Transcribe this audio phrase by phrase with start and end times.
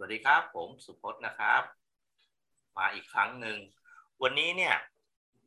[0.00, 1.62] สวัสดีครับ ผมสุพจน์นะครับ
[2.76, 3.58] มาอีกครั้งหนึ่ง
[4.22, 4.74] วันนี้เนี่ย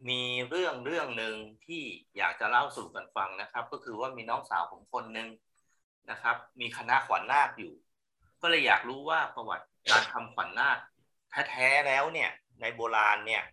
[0.09, 1.35] มีเรื่องเรื่องหนึ่ง
[1.65, 1.83] ที่
[2.17, 5.29] อยากจะเล่าสู่กันฟังนะครับ ก็คือว่ามีน้องสาวผมคนหนึ่ง
[6.11, 7.73] นะครับ มีคณะขวัญนาคอยู่
[8.41, 10.77] ก็เลยอยากรู้ว่าประวัติการทำขวัญนาค
[11.49, 12.29] แท้ๆแล้วเนี่ย
[12.61, 13.43] ในโบราณเนี่ย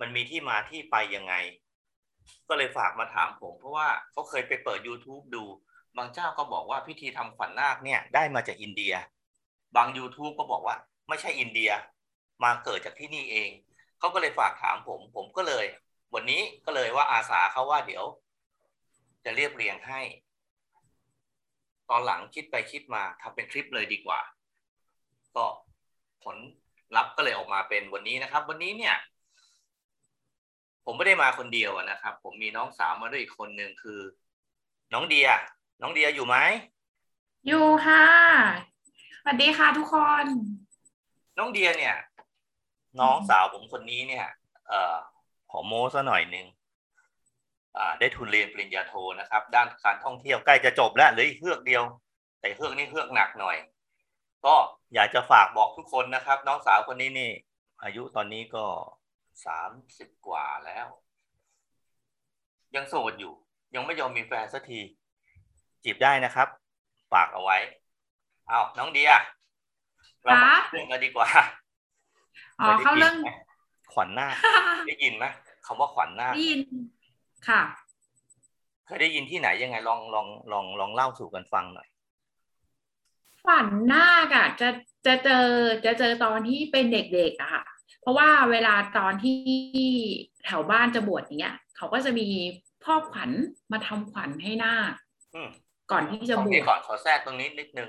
[0.00, 1.34] มันมีที่มาที่ไปยังไง
[2.48, 5.44] ก็เลยฝากมาถามผม เพราะว่าเขาเคยไปเปิด YouTube ดู
[5.96, 8.94] บางเจ้าก็บอกว่าพิธีทำขวัญนาคเนี่ยได้มาจากอินเดีย
[9.76, 10.76] บาง YouTube ก็บอกว่า
[11.08, 11.70] ไม่ใช่อินเดีย
[12.44, 13.50] มาเกิดจากที่นี่เอง
[13.98, 15.64] เขาก็เลยฝากถามผม ผมก็เลย
[16.14, 18.04] วันนี้ก็เลยว่าอาสาเขาว่าเดี๋ยว
[19.24, 20.00] จะเรียบเรียงให้
[21.90, 24.20] ตอนหลังคิดไปคิดมาทำเป็นคลิปเลยดีกว่า
[25.36, 25.46] ก็
[26.24, 26.36] ผล
[26.96, 28.94] ลัพธ์ก็เลยออกมาเป็นวันนี้นะครับ วันนี้เนี่ย
[30.84, 34.00] ผมไม่ได้มาคนเดียวนะครับ ผมมีน้องสาวมาด้วยอีกคนหนึ่งคือ
[34.92, 35.28] น้องเดีย
[35.82, 36.36] น้องเดียอยู่ไหม
[37.46, 38.04] อยู่ค่ะ
[39.26, 40.24] วัสดีค่ะทุกคน
[41.38, 41.96] น้องเดียเนี่ย
[43.00, 44.26] น้องสาวผมคนนี้เนี่ย
[44.68, 44.96] เอ่อ
[45.50, 46.46] ขอโม้ซะหน่อยหนึ่ง
[47.76, 51.82] อ่า ได้ทุนเรียนปริญญาโทนะครับ ด้านการท่องเที่ยวใกล้จะจบแล้วเหลืออีกเฮือกเดียว
[52.40, 53.56] แต่เฮือกนี้เฮือกหนักหน่อย
[54.46, 54.54] ก็
[54.94, 57.30] อยากจะฝากบอกทุกคนนะครับ น้องสาวคนนี้นี่
[57.82, 58.64] อายุตอนนี้ก็
[59.46, 60.86] สามสิบกว่าแล้ว
[62.74, 63.34] ยังโสดอยู่
[63.74, 64.80] ยังไม่ยอมมีแฟนสักที
[65.84, 66.48] จีบได้นะครับ
[67.12, 67.58] ฝากเอาไว้
[68.48, 69.10] เอาน้องเดีย
[70.24, 71.28] เรามาคะเรื่องกันดีกว่า
[72.60, 74.34] อ๋อเข้าเรื่องคยได้ยินไหมขวัญนาค
[74.88, 75.24] ได้ยินไหม
[75.66, 76.60] คำว่าขวัญนาคได้ยิน
[77.48, 77.62] ค่ะ
[78.86, 81.88] เคยได้ยินที่ไหนยังไงลองลองลองลองเล่าสู่กันฟังหน่อย
[83.46, 84.68] ฝันนาคอะจะ
[85.06, 85.46] จะเจอ
[85.84, 87.64] จะเจอตอนที่เป็นเด็กๆอะค่ะ
[88.00, 89.38] เพราะว่าเวลาตอนที่
[90.44, 92.28] แถวบ้านจะบวชเนี้ยเขาก็จะมี
[92.84, 93.30] พ่อขวัญ
[93.72, 94.92] มาทำขวัญให้นาค
[95.34, 95.48] อืม
[95.90, 97.88] ก่อนที่จะขอบวนี้ชก่อนขอแทรกตรงนี้นิดนึง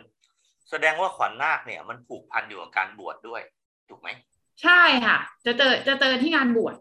[0.70, 3.42] แสดงว่าขวัญนาคเนี่ย มันผูกพันอยู่กับการบวชดด้วย
[3.90, 4.10] ถูกไหม
[4.64, 6.76] ใช่ค่ะ จะเจอจะเจอที่งานบวช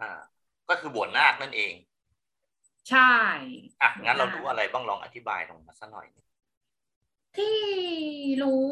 [0.00, 0.10] อ่า
[0.68, 1.74] ก็คือบวชนาคนั่นเอง
[2.90, 3.14] ใช่
[3.82, 6.26] อะงั้นเรารู้อะไรบ้างลองอธิบายลงมาสักหน่อยหนึ่ง
[7.36, 7.58] ที่
[8.42, 8.68] รู้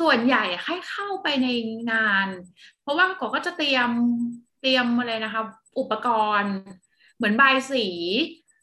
[0.00, 1.48] ส่วนใหญ่ให้เข้าไปใน
[1.92, 2.28] งาน
[2.80, 3.90] เพราะว่าเขาก็จะเตรียม
[4.60, 5.42] เตรียมอะไรนะคะ
[5.78, 6.08] อุปก
[6.40, 6.54] รณ์
[7.16, 7.86] เหมือนบายสี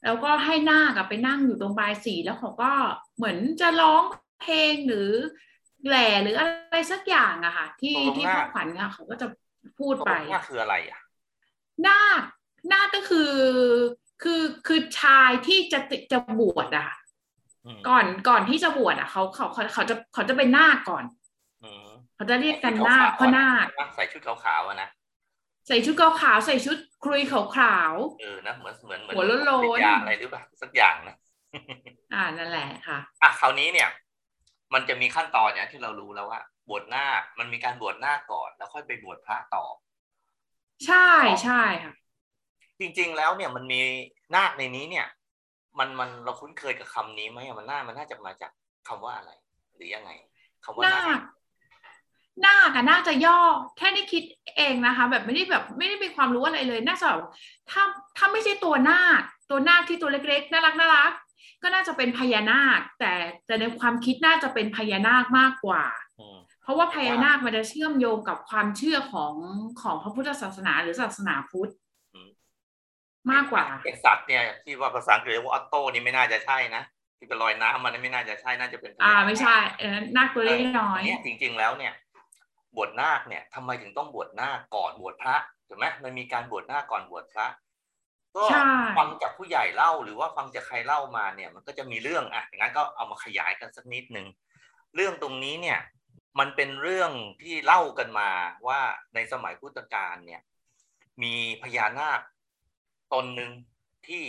[0.06, 2.72] แล้วก็ให้หน้ากับไปนั่งอยู่ตรงบายสีแล้วเขาก็
[3.16, 4.04] เหมือนจะร้อง
[4.44, 5.10] เพลงหรือ
[5.88, 9.28] แหล่หรืออะไรสักอย่างอะค่ะ ที่ที่พ่อขวัญค่ะเขาก็จะ
[9.80, 11.02] พูดตกไปลงนาคคืออะไรอะ
[11.88, 12.22] นาค
[12.72, 13.32] นาคก็คือ
[14.24, 15.80] คือคือชายที่จะ
[16.12, 16.98] จะบวชอะค่ะ
[17.66, 21.04] อืมก่อนก่อนที่จะบวชอะเขาเขาเขาเขาจะเขาจะเป็นนาคก่อน
[21.64, 24.90] อืมเขาจะเรียกกันนาคเพราะนาคใส่ชุดขาวๆอะนะ
[25.68, 33.90] ใส่ชุดขาวๆใส่ชุดครุยขาวเออนะเหมือนเหมือนเหมือนหัวโล้นๆยาอะไรหรือเปล่าสักอย่างนะๆอ่านั่นแหละค่ะ อะคราวนี้เนี่ย
[34.74, 39.66] มันจะมีขั้นตอนเนี่ยที่เรารู้แล้วว่า บวชนาคมันมีการบวชนาคก่อน แล้วค่อยไปบวชพระต่อ
[40.86, 41.10] ใช่
[41.44, 41.94] ใช่ค่ะ
[42.80, 43.82] จริง ๆ แล้วเนี่ยมันมี
[44.36, 45.08] นาคในนี้เนี่ย
[45.80, 48.52] มันมันเราคุ้นเคยกับคำนี้ไหมอะมันน่ามันน่าจะมาจาก
[48.88, 49.32] คำว่าอะไร
[49.76, 50.12] หรือยังไง
[50.66, 51.22] คำว่านานาคค
[52.46, 53.40] นาคอะน่าจะย่อ
[53.78, 54.24] แค่ได้คิด
[54.58, 57.24] เองนะคะ แบบไม่ได้แบบไม่ได้มีความรู้อะไรเลยน่าจะแบบ
[57.72, 57.84] ถ้า
[58.18, 61.12] ถ้าไม่ใช่ตัวนาคตัวนาคที่ตัวเล็กๆน่ารักน่ารัก
[61.62, 63.14] ก็น่าจะเป็นพญานาค แต่
[63.46, 65.84] แต่ในความคิดน่าจะเป็นพญานาคมากกว่า
[66.20, 69.34] อืมเพราะว่าพญานาคมันจะเชื่อมโยงกับความเชื่อของ
[69.82, 71.72] ของพระพุทธศาสนาหรือศาสนาพุทธ
[73.32, 76.84] มากกว่าไอสัตว์เนี่ยที่ว่าภาษาอังกฤษเรียกว่าออตโต้นี่ไม่น่าจะใช่นะ
[77.18, 81.94] ที่เป็นรอยน้ำมันไม่น่าจะใช่น่าจะเป็นพญอ่านาคไม่ใช่เออนาคตัวเล็กน้อยเนี่ยจริง ๆ แล้วเนี่ย
[82.76, 85.36] บวชนาคเนี่ยทำไมถึงต้องบวชนาคก่อนบวชพระ
[85.68, 87.46] ถูกไหมมันมีการบวชนาคก่อนบวชพระ
[88.36, 88.62] ก็ใช่
[88.98, 94.28] ฟังจากผู้ใหญ่เล่าหรือว่าฟังจากใครเล่ามาเนี่ย มันก็จะมีเรื่องอะอย่างนั้นก็เอามาขยายกันสักนิดหนึ่ง
[94.96, 95.80] เรื่องตรงนี้เนี่ย
[96.40, 97.12] มันเป็นเรื่อง
[97.42, 98.30] ที่เล่ากันมา
[98.68, 98.80] ว่า
[99.16, 100.42] ในสมัยพุทธกาลเนี่ย
[101.24, 102.22] มีพญานาค
[103.14, 103.52] ตนหนึ่ง
[104.08, 104.24] ที่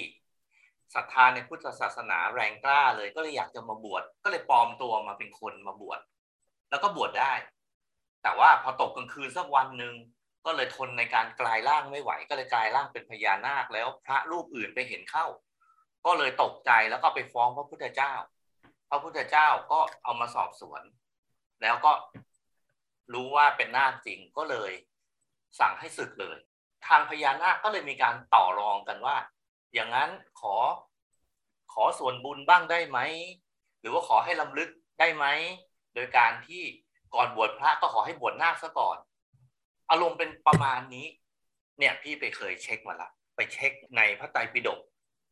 [0.95, 6.01] ศรัทธาในพุทธศาสนาแรงกล้าเลยก็เลยอยากจะมาบวชก็เลยปลอมตัวมาเป็นคนมาบวช
[6.71, 7.33] แล้วก็บวชได้
[8.23, 9.95] แต่ว่าพอตกกลางคืนสักวันหนึ่ง
[10.47, 15.27] ก็เลยทนในการกลายร่างไม่ไหว ก็เลยกลายร่างเป็นพญานาคแล้วพระรูปอื่นไปเห็นเข้า
[16.07, 18.13] ก็เลยตกใจแล้วก็ไปฟ้องพระพุทธเจ้า
[18.91, 20.83] พระพุทธเจ้าก็เอามาสอบสวน
[21.63, 21.93] แล้วก็
[23.13, 24.73] รู้ว่าเป็นนาคจริงก็เลย
[25.61, 26.37] สั่งให้ศึกเลย
[26.87, 29.17] ทางพญานาคก็เลยมีการต่อรองกันว่า
[29.75, 30.11] อย่างนั้น
[30.41, 30.57] ขอ
[31.73, 32.99] ขอส่วนบุญบ้างได้ไหม
[33.81, 34.71] หรือว่าขอให้ลำลึก
[35.01, 35.27] ได้ไหม
[35.95, 36.63] โดยการที่
[37.15, 38.97] ก่อนบวชพระก็ขอให้บวชนาคซะก่อน
[39.91, 41.07] อารมณ์เป็นประมาณนี้
[41.79, 44.81] เนี่ยพี่ไปเคยเช็คมาละ ไปเช็คในพระไตรปิฎก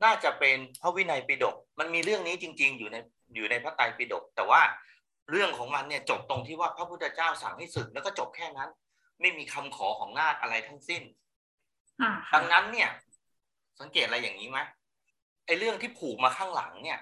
[0.05, 2.97] น่าจะเป็นพระวินัยปิฎกมันมีเรื่องนี้จริง ๆ อยู่ใน
[3.35, 4.63] อยู่ในพระไตรปิฎกแต่ว่า
[5.31, 8.71] เรื่องของมันเนี่ยจบตรงที่ว่าพระพุทธเจ้าสั่งให้ศึกแล้วก็จบแค่นั้น
[9.21, 11.03] ไม่มีคำขอของนาคอะไรทั้งสิ้น
[12.03, 12.89] อ่าดังนั้นเนี่ย
[13.81, 14.59] สังเกตอะไรอย่างนี้ไหม
[15.47, 16.99] ไอ้เรื่องที่ผูกมาข้างหลังเนี่ย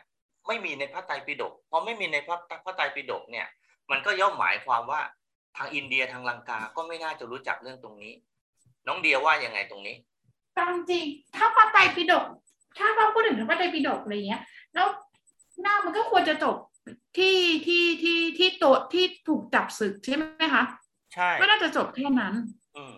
[0.46, 3.46] ไม่มีในพระไตรปิฎกพอไม่มีในพระพระไตรปิฎกเนี่ย
[3.90, 5.00] มันก็ย่อมหมายความว่า
[5.56, 8.12] ทางอินเดียทางลังกาก็ไม่น่าจะรู้จักเรื่องตรงนี้
[8.86, 9.96] น้องเดียว่ายังไงตรงนี้
[10.58, 11.04] ตามจริง
[11.36, 12.26] ถ้าพระไตรปิฎก
[12.78, 14.42] ถ้าเราพูดถึงพระไตรปิฎกอะไรเงี้ย
[14.74, 14.86] แล้ว
[15.62, 16.56] หน้ามันก็ควรจะจบ
[17.16, 17.36] ที่
[17.66, 20.64] ที่ที่ที่ตัวที่ถูกจับศึกใช่ไหมคะ
[21.14, 22.34] ใช่ก็น่าจะจบแค่นั้น
[22.76, 22.94] อืม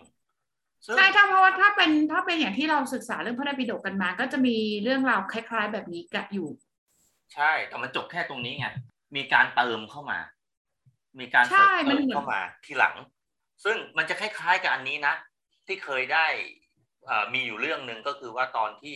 [0.85, 6.49] ซึ่งใช่ถ้าเพราะว่าถ้าเป็นถ้าเป็นอย่างที่เราศึกษาเรื่องพระไตรปิฎกกันมา ก็จะมีเรื่องราวคล้าย ๆ แบบนี้กะอยู่
[7.33, 8.67] ใช่แต่มันจบแค่ตรงนี้ไง
[9.15, 10.19] มีการเติมเข้ามา
[11.19, 12.95] มีการใช่เสริมมันเติมเหมือนเข้ามาทีหลัง
[13.63, 15.15] ซึ่งมันจะคล้ายๆกับอันนี้นะ
[15.67, 16.25] ที่เคยได้
[17.05, 18.95] เอ่อมีอยู่เรื่องหนึ่งก็คือว่าตอนที่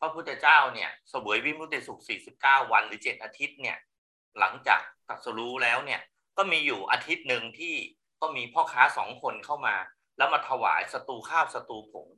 [0.00, 2.00] พระพุทธเจ้าเนี่ยเสวยวิมุตติสุข
[2.36, 3.78] 49 วันหรือ 7 อาทิตย์เนี่ย
[4.38, 6.00] หลังจากตรัสรู้แล้วเนี่ย
[6.36, 7.74] ก็มีอยู่อาทิตย์หนึ่งที่
[8.20, 9.76] ก็มีพ่อค้าสองคนเข้ามา
[10.18, 12.08] แล้วมาถวายสตูข้าวสตูผง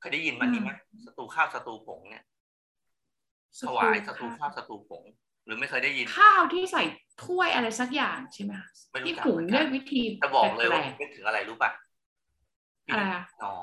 [0.00, 0.70] เคยได้ยินมันนี้ไหม
[1.04, 2.24] สตูข้าวสตูผงเนี่ย
[3.68, 5.02] ถวายสตูข้าวสตูผง
[5.44, 6.82] หรือไม่เคยได้ยิน ข้าวที่ใส่
[7.24, 13.54] ถ้วยอะไรสักอย่างใช่ไหมคะไม่รู้ที่จักหุงเหมือนกันด้วยวิธีจะบอกเลยว่าแปลกนึกถึงอะไรรู้ป่ะๆอะไรอะนอ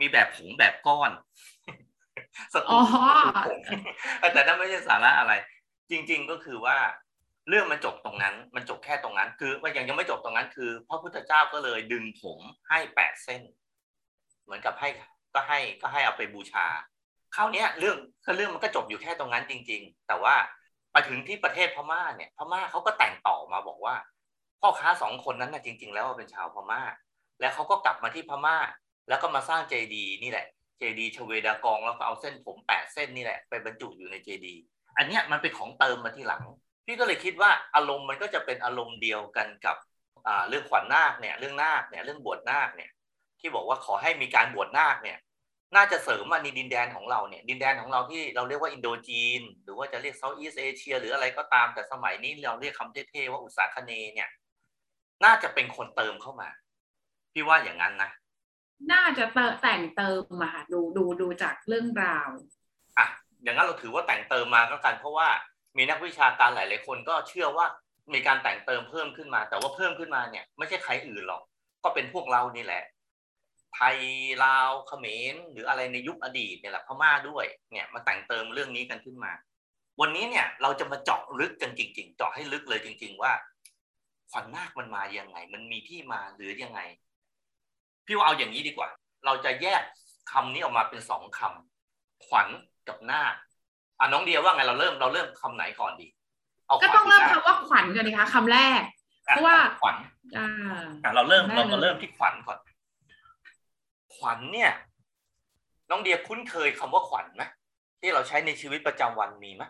[0.00, 1.10] มีแบบผงแบบก้อน
[2.54, 2.94] สอ๋ตูอผ
[3.78, 3.80] ง
[4.32, 5.32] แต่นั่นไม่ใช่สาระอะไร
[5.90, 6.76] จริง ๆก็คือว่า
[7.48, 12.38] เรื่องมันจบตรงนั้น มันจบแค่ตรงนั้น คือมันยังยังไม่จบตรงนั้น คือพระพุทธเจ้าก็เลยดึงผม
[12.68, 13.42] ให้แปดเส้น
[14.44, 14.88] เหมือนกับให้
[15.34, 16.66] ก็ให้ก็ให้เอาไปบูชา
[17.34, 17.96] คราวนี้เรื่อง
[18.36, 20.34] เรื่องมันก็จบอยู่แค่ตรงนั้นจริง ๆ แต่ว่า
[20.92, 23.94] ไปถึงที่ประเทศพม่าเนี่ยพม่าเขาก็แต่งต่อมาบอกว่า
[24.60, 26.80] พ่อค้าสองคนนั้นนะจริง ๆ แล้วเป็นชาวพม่า
[27.40, 28.56] แล้วเขาก็กลับมาที่พม่า
[29.08, 30.46] แล้วก็มาสร้างเจดีนี่แหละ
[30.78, 34.54] เจดีชเวดากองแล้วก็เอาเส้นผมแปดเส้นนี่แหละไปบรรจุอยู่ในเจดี
[34.96, 36.42] อันเนี้ยมันเป็นของเติมมาที่หลัง
[36.86, 39.76] พี่ก็เลยคิดว่าอารมณ์มันก็จะเป็นอารมณ์เดียวกันกับ
[40.48, 42.90] เรื่องขวัญนาคเนี่ยเรื่องนาคเนี่ยเรื่องบวชนาคเนี่ย
[43.40, 45.18] ที่บอกว่าขอให้มีการบวชนาคเนี่ย
[45.76, 54.28] น่าจะเสริมมาในดินแดนของเราเนี่ย ดินแดนของเราที่เราเรียกว่าอินโดจีน หรือว่าจะเรียกเซาท์อีสเอเชีย หรืออะไรก็ตามแต่สมัยนี้เราเรียกคำเท่ๆว่าอุตสาคเนย์เนี่ย
[55.24, 56.48] น่าจะเป็นคนเติมเข้ามา
[57.32, 58.10] พี่ว่าอย่างนั้นนะ
[58.92, 62.28] น่าจะเติมแต่งเติมมาค่ะดูดูดูจากเรื่องราว
[62.98, 63.06] อะ
[63.42, 65.28] อย่างนั้นเราถือว่าแต่งเติมมาก็กัน เพราะว่า
[65.76, 67.66] มีนักวิชาการหลาย ๆ คนก็เชื่อว่า
[68.14, 71.42] มีการแต่งเติมเพิ่มขึ้นมา แต่ว่าเพิ่มขึ้นมาเนี่ย ไม่ใช่ใครอื่นหรอก
[71.84, 72.82] ก็เป็นพวกเรานี่แหละ
[73.74, 73.96] ไทย
[74.44, 79.32] ลาวเขมรหรืออะไรในยุคอดีตเนี่ยแหละพม่าด้วยเนี่ยมาแต่งเติมเรื่องนี้กันขึ้นมา
[80.00, 83.32] วันนี้เนี่ยเราจะมาเจาะลึกกันจริง ๆ เจาะให้ลึกเลยจริง ๆ ว่า
[84.30, 86.80] ขวัญนาคมันมายังไง มันมีที่มาหรือยังไง
[88.06, 88.88] พี่ว่าเอาอย่างนี้ดีกว่า
[89.24, 89.82] เราจะแยก
[90.32, 92.48] คำนี้ออกมาเป็นสองคำขวัญ
[92.88, 93.34] กับนาค
[93.98, 96.06] อะน้องเดียว่าไงเราเริ่มเราเริ่มคำไหนก่อนดี
[96.66, 98.80] เอาขก็วัญต้องเริ่มที่นาคำว่าขวัญกันดีคะคำแรก
[99.28, 99.96] อะเพราะว่าขวัญ
[100.36, 100.48] อ่า
[101.04, 102.58] อะเราเริ่มได้เรามาเลยเริ่มที่ขวัญก่อน
[104.16, 104.72] ขวัญเนี่ย
[105.90, 107.42] น้องเดียคุ้นเคยคำว่าขวัญไหม
[108.00, 109.62] ที่เราใช้ในชีวิตประจำวันมีไหม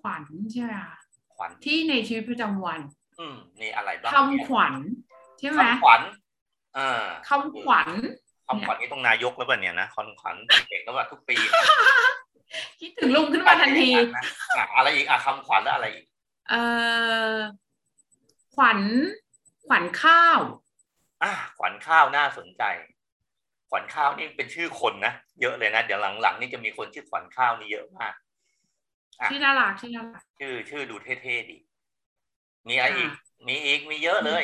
[0.00, 0.22] ขวัญ
[0.52, 0.96] ใช่ไหมคะ
[1.34, 2.80] ขวัญที่ในชีวิตประจำวัน
[3.18, 4.74] อืมนี่อะไรบ้างคำขวัญ
[5.38, 6.00] ใช่ไหมคำขวัญ
[6.74, 7.88] เออคำขวัญ
[8.46, 10.36] คำขวัญนี่ต้องนายกแล้วป่ะเนี่ยนะคำขวัญ
[10.68, 11.36] เด็กแล้วป่ะทุกปี
[12.80, 14.24] คิดถึงลุงขึ้นมาทันทีนะ
[14.56, 16.06] อะอะไรอีกอะคำขวัญแล้วอะไรอีก
[16.48, 16.62] เอ่
[17.32, 17.34] อ
[18.54, 18.80] ขวัญ
[19.66, 20.40] ขวัญข้าว
[21.22, 22.62] อะขวัญข้าวน่าสนใจ
[23.70, 28.12] ขวัญข้าวนี่เป็นชื่อคนนะเยอะเลยนะเดี๋ยวหลังๆนี่จะมีคนชื่อขวัญข้าวนี่เยอะมาก
[29.20, 31.58] อะชื่อน่ารักชื่อน่ารักชื่อชื่อดูเท่ๆดี
[32.68, 34.42] มีอะไรอีกอะมีอีกมีเยอะเลย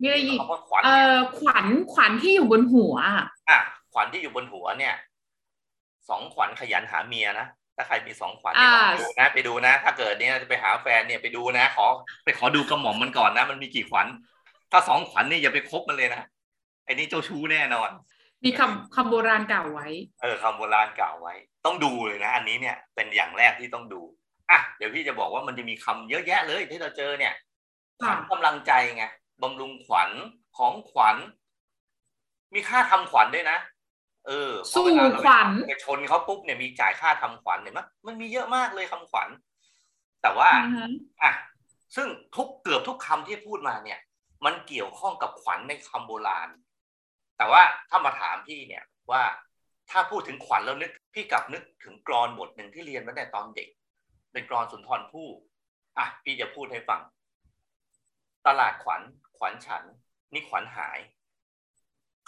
[0.00, 3.58] มีอะไรอีกคำว่าขวัญเอ่เนี่ยอขวัญขวัญที่อยู่บนหัวอะอะ
[3.92, 4.94] ขวัญที่อยู่บนหัวเนี่ย
[6.08, 11.86] สองขวัญขยันหาเมียนะถ้าใครมีสองขวัญเนี่ยไปดูนะ ไปดูนะ ถ้าเกิดเนี่ยจะไปหาแฟนเนี่ยไปดูนะ ขอ
[12.24, 14.06] ไปขอดูกระหม่อมมันก่อนนะ มันมีกี่ขวัญ
[14.72, 16.22] ถ้าสองขวัญนี่อย่าไปคบมันเลยนะ
[16.84, 17.90] ไอ้นี่เจ้าชู้แน่นอน
[18.44, 19.88] มีคำคำโบราณกล่าวไว้
[20.22, 24.00] เออคำโบราณกล่าวไว้ ต้องดูเลยนะ อันนี้เนี่ยเป็นอย่างแรกที่ต้องดู
[24.50, 27.34] อะเดี๋ยวพี่จะบอกว่ามันจะมีคำเยอะแยะเลยที่เราเจอเนี่ย
[28.00, 29.04] ขวัญกำลังใจไง
[29.42, 30.10] บำรุงขวัญ
[30.56, 31.16] ของขวัญ
[32.54, 33.58] มีค่าทำขวัญด้วยนะ
[34.26, 39.28] เออพอสู่เวลาเราขวัญไปชนเขาปุ๊บเนี่ยมีจ่ายค่าทำขวัญเห็นไหมมันมีเยอะมากเลยคำขวัญ
[40.22, 40.88] แต่ว่าอือฮะ
[41.22, 41.32] อะ
[41.96, 43.98] ซึ่งทุกเกือบทุกคำที่พูดมาเนี่ย
[44.44, 46.48] มันเกี่ยวข้องกับขวัญในคำโบราณ
[47.38, 49.22] แต่ว่าถ้ามาถามพี่เนี่ยว่า
[49.90, 53.68] ถ้าพูดถึงขวัญแล้วนึกพี่กลับนึกถึงกรอนบทหนึ่งที่เรียนมาแต่ตอนเด็ก
[54.32, 55.28] เป็นกรอนสุนทรภู่
[55.98, 57.00] อะพี่จะพูดให้ฟัง
[58.46, 59.02] ตลาดขวัญ
[59.38, 59.82] ขวัญฉัน
[60.32, 60.98] นี่ขวัญหาย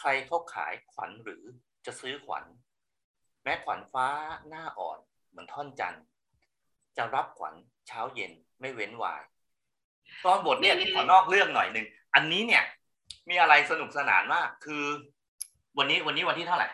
[0.00, 1.43] ใครเขาขายขวัญหรือ
[1.87, 2.45] จะซื้อขวัญ
[3.43, 4.07] แม้ขวัญฟ้า
[4.49, 4.99] หน้าอ่อน
[5.29, 6.05] เหมือนท่อนจันทร์
[6.97, 7.55] จะรับขวัญ
[7.88, 9.23] เช้าเย็นไม่เว้นวาย
[10.25, 12.64] ตอนบทเนี่ยขอนอกเรื่องหน่อยหนึ่งอันนี้เนี่ย
[13.29, 14.85] มีอะไรสนุกสนานมาก คือ
[15.79, 16.69] วันนี้วันนี้วันที่เท่าไหร่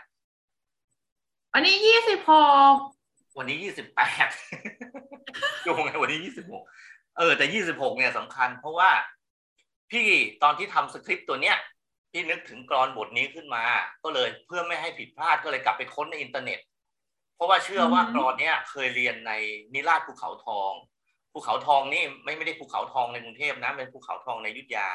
[1.55, 2.33] อันนี้ยี่สิบห
[2.73, 2.75] ก
[3.38, 4.29] วันนี้ยี่สิบแปด
[5.67, 6.62] ดูไงวันนี้ยี่สิบหก
[7.19, 8.91] เออ แต่ยี่สิบหกเนี่ยสำคัญ เพราะว่า
[9.91, 10.07] พี่
[10.43, 11.57] ตอนที่ทำสคริปต์ตัวเนี้ย
[12.12, 13.65] พี่นึกถึงกรอนบทนี้ขึ้นมา
[14.05, 16.59] ก็เลยเพื่อไม่ให้ผิดพลาดก็เลยกลับไปค้นในอินเทอร์เน็ต
[17.37, 19.33] เพราะว่าเชื่อว่ากรอนเนี้ยเคยเรียนใน
[19.75, 20.73] นิราชภูเขาทอง
[21.33, 24.88] ภูเขาทองนี่ไม่ไม่ได้ภูเขาทองในกรุงเทพนะเป็นภูเขาทองในอยุธยา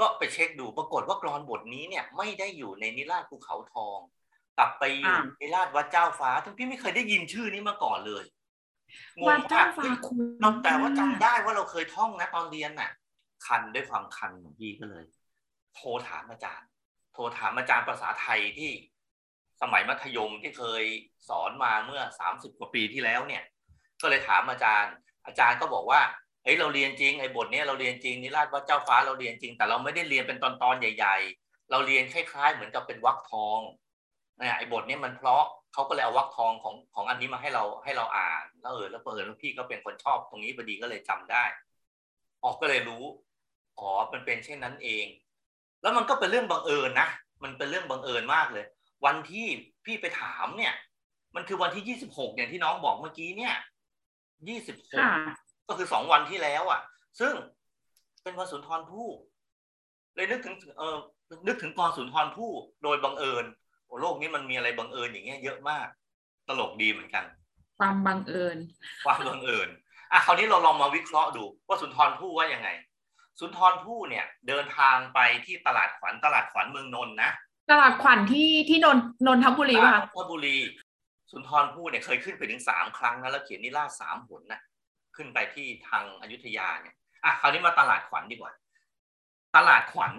[0.00, 3.98] ก็ไปเช็คดูปรากฏว่ากรอนบทนี้เนี่ย ไม่ได้อยู่ในนิราชภูเขาทอง
[4.58, 8.24] กลับไปอยู่ในนิราชวัดเจ้าฟ้าทั้งพี่ไม่เคยได้ยินชื่อนี้มาก่อนเลย
[9.20, 12.90] งวังดเจ้ามากฟ้าคุณเราแต่ว่าจำได้ว่าเราเคยท่องนะตอนเรียนน่ะ
[13.46, 15.04] คันด้วยความคันของพี่ก็เลย
[15.74, 16.68] โทรถามอาจารย์
[17.12, 18.70] โทรถามอาจารย์ภาษาไทยที่
[19.62, 20.84] สมัยมัธยมที่เคย
[21.28, 23.42] สอนมาเมื่อสามสิบกว่าปีที่แล้วเนี่ย
[24.02, 24.92] ก็เลยถามอาจารย์
[25.26, 26.00] อาจารย์ก็บอกว่า
[26.46, 33.60] เฮ้ยเราเรียนจริงไอ้บทนี้เราเรียนจริงนิราชวัดเจ้าฟ้าเราเรียนจริง แต่เราไม่ได้เรียนเป็นตอนๆใหญ่ ๆ เราเรียนคล้าย ๆ เหมือนกับเป็นวรรคทอง
[34.36, 41.44] เนี่ยไอ้บทนี้มันเพราะเขาก็เลยเอาวรรคทองของของอันนี้มาให้เราให้เราอ่านแล้วเออแล้วเปิดแล้วพี่ก็เป็นคนชอบตรงนี้พอดีก็เลยจำได้
[42.42, 43.04] ออกก็เลยรู้
[43.78, 45.06] อ๋อมันเป็นเช่นนั้นเอง
[45.82, 47.08] แล้วมันก็เป็นเรื่องบังเอิญนะ
[47.42, 48.64] มันเป็นเรื่องบังเอิญมากเลย
[49.04, 49.46] วันที่
[49.84, 50.74] พี่ไปถามเนี่ย
[51.34, 53.54] มันคือวันที่ยี่สิบหกเนี่ยที่น้องบอกเมื่อกี้เนี่ย
[54.48, 55.06] ยี่สิบหก
[55.68, 56.80] ก็คือสองวันที่แล้วอะ
[57.20, 57.34] ซึ่ง
[58.22, 59.08] เป็นวันสุนทรภู่
[60.16, 60.96] เลยนึกถึงเออ
[61.46, 63.44] นึกถึงกรสุนทรภู่โดยบังเอิญ
[63.86, 65.86] โอ้โลกนี้มันมีอะไรบังเอิญอย่างเงี้ยเยอะมาก
[66.48, 67.24] ตลกดีเหมือนกัน
[67.78, 68.58] ความบังเอิญ
[69.04, 69.68] ความบังเอิญ
[70.12, 72.68] อะคราวนี้เราลองมาวิเคราะห์ดูว่าสุนทรภู่ว่ายังไง
[73.40, 77.30] สุนทรภู่เนี่ย เดินทางไปที่ตลาดขวัญตลาดขวัญเมืองนนท์นะ
[77.70, 80.56] ตลาดขวัญที่ที่นนนนทบุรีป่ะคะนนทบุรี
[81.30, 84.60] สุนทรภู่เนี่ยเคยขึ้นไปถึงสามครั้งนะแล้วเขียนนิราศสามหนนะ
[85.16, 86.94] ขึ้นไปที่ทางอยุธยาเนี่ย
[87.24, 88.52] อะคราวนี้มาตลาดขวัญดีกว่า
[89.56, 90.12] ตลาดขวัญ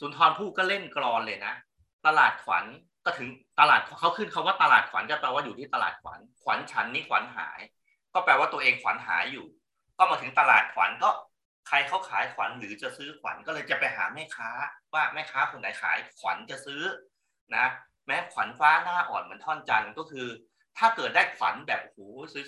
[0.00, 1.54] สุนทรภู่ก็เล่นกรอนเลยนะ
[2.06, 2.64] ตลาดขวัญ
[3.04, 3.28] ก็ถึง
[3.60, 7.60] ตลาดเขาขึ้นคาว่าตลาดขวัญก็แปลว่าอยู่ที่ตลาดขวัญขวัญฉันนี่ขวัญหาย
[8.14, 9.46] ก็แปลว่าตัวเองขวัญหายอยู่
[9.98, 11.10] ก็มาถึงตลาดขวัญก็
[11.68, 14.50] ใครเขาขายขวัญหรือจะซื้อขวัญก็เลยจะไปหาแม่ค้า
[14.94, 16.82] ว่าแม่ค้าคนไหนขายขวัญจะซื้อ
[17.56, 17.66] นะ
[18.06, 20.26] แม้ขวัญฟ้าหน้าอ่อนเหมือนท่อนจันทร์ก็คือ
[20.78, 21.98] ถ้าเกิดได้ขวัญแบบโอ้โห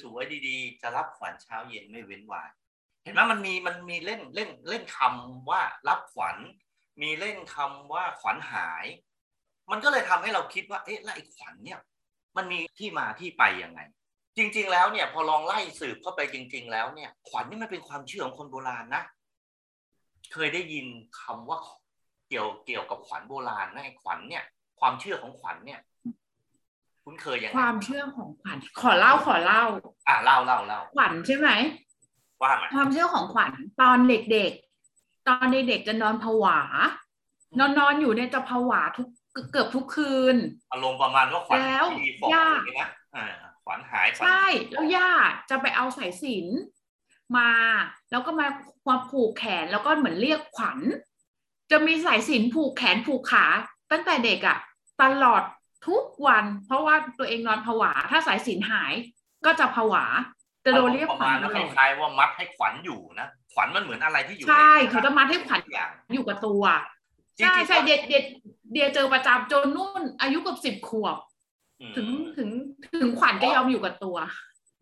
[0.02, 2.50] สวยๆดีๆ จะรับขวัญเช้าเย็นไม่เว้นวาย
[3.02, 6.36] เห็นไหมมันมีมันมีเล่นเล่นเล่นคำว่ารับขวัญ
[7.02, 8.84] มีเล่นคำว่าขวัญหาย
[9.70, 11.80] มันก็เลยทำให้เราคิดว่าเอ๊ะแล้วไอ้ขวัญเนี่ย
[12.36, 13.80] มันมีที่มาที่ไปยังไง
[14.36, 19.02] จริง ๆ แล้วเนี่ยพอลองไล่สืบเข้าไปจริง ๆ แล้วเนี่ย ขวัญนี่มันเป็นความเชื่อของคนโบราณนะ
[20.32, 20.86] เคยได้ยิน
[21.20, 21.58] คำว่า
[22.28, 24.44] เกี่ยวเกี่ยวกับขวัญโบราณนะไอ้ขวัญเนี่ย
[24.80, 25.80] ความเชื่อของขวัญเนี่ย
[27.04, 29.64] คุณเคยยังไงความเชื่อของขวัญขอเล่าขอเล่า
[30.08, 31.50] อะเล่าเล่าเล่าขวัญใช่ไหม
[32.42, 36.60] ว่ามาความเชื่อของขวัญตอนเด็กๆ ตอนเด็กๆจะนอนผวา
[37.58, 39.08] นอนนอนอยู่เนี่ยจะผวาทุก
[39.50, 40.36] เกือบทุกคืน
[40.72, 43.26] อารมณ์ประมาณว่าขวัญแล้วมีฟองย่าอย่างนี้นะอ่า
[43.64, 45.10] ขวัญหายขวัญใช่แล้วย่า
[45.50, 47.50] จะไปเอาสายสิญจนมา
[48.10, 48.48] แล้วก็มา
[48.88, 50.78] มาผูกแขนแล้วก็เหมือนเรียกขวัญ
[51.70, 53.46] จะมีสายสิญจนผูกแขนผูกขา
[53.90, 54.58] ตั้งแต่เด็กอะ
[55.02, 55.42] ตลอด
[55.86, 58.94] ทุกวัน เพราะว่าตัวเองนอนผวา ถ้าสายสิญจนหาย
[59.46, 60.04] ก็จะผวา
[60.64, 66.62] จะโดนเรียกประขวัมาญณตว่าลอดคล้ายๆว่ามัดให้ขวัญอยู่นะขวัญมันเหมือนอะไรที่อยู่ใช่นเขาจะมัดให้ขวัญอย่างอยู่กับตัว
[67.38, 68.20] จริงๆใช่ใช่ก็เดียเดีย
[68.72, 71.16] เดียเจอประจำจนนู่น อายุเกับสิบขวบ
[71.80, 72.48] อืมถึงถึง
[73.00, 74.16] ถึงขวัญจะยอมอยู่กับตัว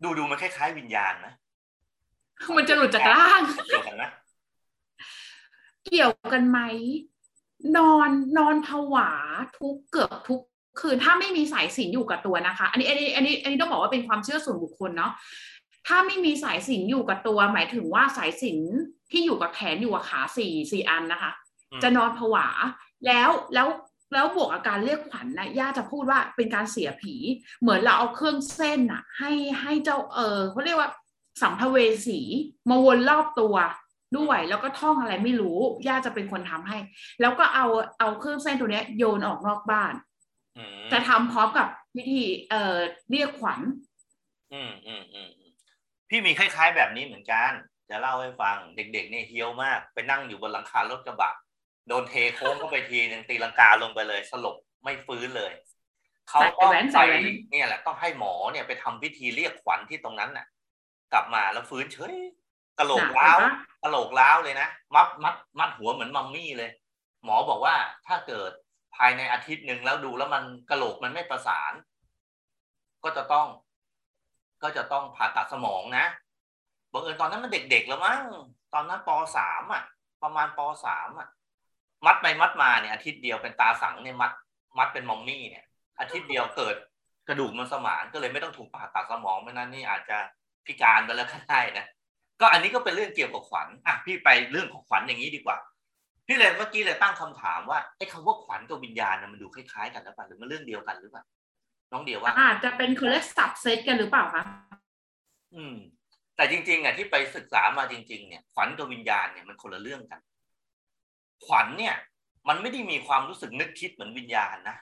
[0.03, 1.33] ดูดูมันคล้ายๆวิญญาณนะ
[2.57, 4.09] มันจะหลุดจากร่างเกี่ยวกันนะ
[5.85, 6.59] เกี่ยวกันไหม
[7.77, 9.09] นอนนอนผวา
[9.57, 10.41] ทุกเกือบทุก
[10.79, 15.11] คืนถ้าไม่มีสายสิญจนอยู่กับตัวนะคะ อันนี้อันนี้อันนี้อันนี้ต้องบอกว่าเป็นความเชื่อส่วนบุคคลเนาะ
[15.87, 21.31] ถ้าไม่มีสายสิญจนอยู่กับตัว หมายถึงว่าสายสิญจนที่อยู่กับแขนอยู่กับขาสี่สี่อันนะคะ
[21.71, 22.47] อืมจะนอนผวา
[23.05, 23.67] แล้วแล้ว
[24.13, 27.15] แล้วบวกอาการเรียกขวัญนะย่าจะพูดว่าเป็นการเสียผี
[27.61, 30.89] เหมือนเราเอาเครื่องเส้นน่ะให้ให้เจ้าเออเขาเรียกว่า
[31.41, 31.77] สัมภเว
[32.07, 32.19] สี
[32.69, 33.55] มาวนรอบตัว
[34.17, 36.77] ด้วยแล้วก็ท่องอะไรไม่รู้ย่าจะเป็นคนทำให้
[37.21, 37.65] แล้วก็เอา
[37.99, 40.03] เอาเครื่องเส้นตัวเนี้ยโยนออกนอกบ้านอืม
[40.91, 42.77] จะทำพร้อมกับพิธีเอ่อ
[43.09, 43.61] เรียกขวัญ
[44.53, 45.51] อืมอืมอืมอืม
[46.09, 47.51] พี่มีคล้าย ๆ แบบนี้เหมือนกัน
[47.89, 51.33] จะเล่าให้ฟังเด็ก ๆ เนี่ยเฮี้ยวมาก ไปนั่งอยู่บนหลังคารถกระบะ
[51.87, 55.53] โดนเทโค้งเข้าไปทีหนึ่งตีลังกาลงไปเลยสลบไม่ฟื้นเลย
[56.29, 60.45] เขาใส่ต้องแหวนไปใส่แหวนเนี่ยแหละต้องให้หมอเนี่ยไปทำพิธีเรียกขวัญที่ตรงนั้นน่ะ
[61.13, 62.15] กลับมาแล้วฟื้นเฉย
[62.79, 66.71] กระโหลกน่ะร้าวเห็นปะกระโหลกร้าวเลยนะมัดมัดมัดหัวเหมือนมัมมี่เลย
[67.23, 67.75] หมอบอกว่า
[68.07, 68.51] ถ้าเกิด
[68.97, 71.73] ภายในอาทิตย์หนึ่งแล้วดูแล้วมันกระโหลกมันไม่ประสาน
[73.03, 73.47] ก็จะต้อง
[74.63, 76.05] ก็จะต้องผ่าตัดสมองนะ
[76.91, 78.21] บังเอิญตอนนั้นมันเด็กๆแล้วมั้ง
[78.73, 79.83] ตอนนั้นปสามอะ
[80.23, 81.27] ประมาณปสามอะ
[82.05, 84.31] มัดไปมัดมาเนี่ยอาทิตย์เดียวเป็นตาสังเนี่ยมัด
[84.77, 85.65] มัดเป็นมอมมี่เนี่ย
[85.99, 86.75] อาทิตย์เดียวเกิด
[87.27, 90.17] กระดูกมันสมานก็เลยไม่ต้องถูกผ่าตัดสมองไม่นั้นนี่อาจจะ
[90.65, 91.85] พิการไปแล้วก็ได้นะ
[92.39, 95.57] ก็อันนี้ก็เป็นเรื่องเกี่ยวกับขวัญอะพี่ไปเรื่องของขวัญอย่างนี้ดีกว่า
[96.27, 101.23] พี่เลยเมื่อกี้เลยตั้งคำถามว่าไอ้คำว่าขวัญกับวิญญาณมันดูคล้ายๆกันหรือเปล่าหรือมันเรื่องเดียวกันหรือเปล่า
[101.91, 104.43] น้องเดียวว่าอาจจะเป็นคือเรียกสับเซตกันหรือเปล่าคะ
[105.55, 105.75] อืม
[106.35, 110.21] แต่จริงๆอะที่ไปศึกษามาจริง ๆ เนี่ยขวัญกับวิญญาณเนี่ยมันคนละเรื่องกัน
[111.45, 111.95] ขวัญเนี่ย
[112.47, 114.77] มันไม่ได้มีความรู้สึกนึกคิดเหมือนวิญญาณนะ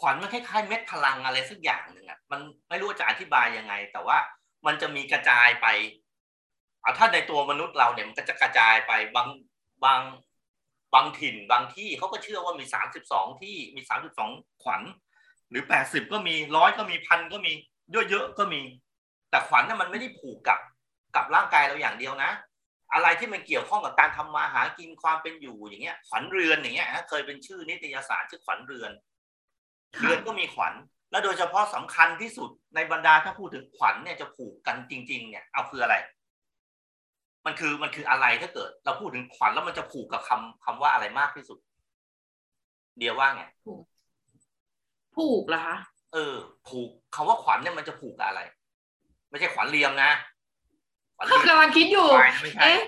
[0.00, 4.18] ขวัญมันคล้ายๆเม็ดพลังอะไรสักอย่างหนึ่งอะมันไม่รู้จะอธิบายยังไง แต่ว่า
[4.66, 5.66] มันจะมีกระจายไป
[6.82, 9.28] เอาถ้าในตัวมนุษย์เราเนี่ยมันก็จะกระจายไปบาง
[9.84, 10.00] บาง
[10.94, 14.30] บางถิ่นบางที่เขาก็เชื่อว่ามีสามสิบสองที่มีสามสิบสอง
[14.62, 14.82] ขวัญ
[15.50, 17.52] หรือแปดสิบก็มีร้อยก็มีพันก็มี
[18.10, 18.62] เยอะๆก็มี
[19.30, 20.58] แต่ขวัญน่ะมันไม่ได้ผูกกับ
[21.16, 22.30] กับร่างกายเราอย่างเดียวนะ
[22.92, 28.92] อะไรที่มันเกี่ยวข้องกับการทำมาหากินความเป็นอยู่อย่างเงี้ย ขวัญเรือนอย่างเงี้ยเคยเป็นชื่อนิตยสารชื่อขวัญเรือน
[30.00, 30.74] เรือนก็มีขวัญ
[31.10, 35.96] และโดยเฉพาะสำคัญที่สุดในบรรดาถ้าพูดถึงขวัญเนี่ยจะผูกกันจริง ๆ เนี่ยเอาคืออะไร
[37.46, 41.58] มันคือมันคืออะไรถ้าเกิด เราพูดถึงขวัญแล้วมันจะผูกกับคำคำว่าอะไรมากที่สุด
[42.98, 43.44] เดียวว่าไง
[45.16, 45.76] ผูกเหรอคะ
[46.12, 46.36] เออ
[46.68, 48.40] ผูกคำว่าขวัญเนี่ยมันจะผูกกับอะไร
[49.30, 50.10] ไม่ใช่ขวัญเรียมนะ
[51.16, 52.06] ขวัญเรียมกำลังคิดอยู่
[52.42, 52.80] ไม่ใช่เอ๊ะ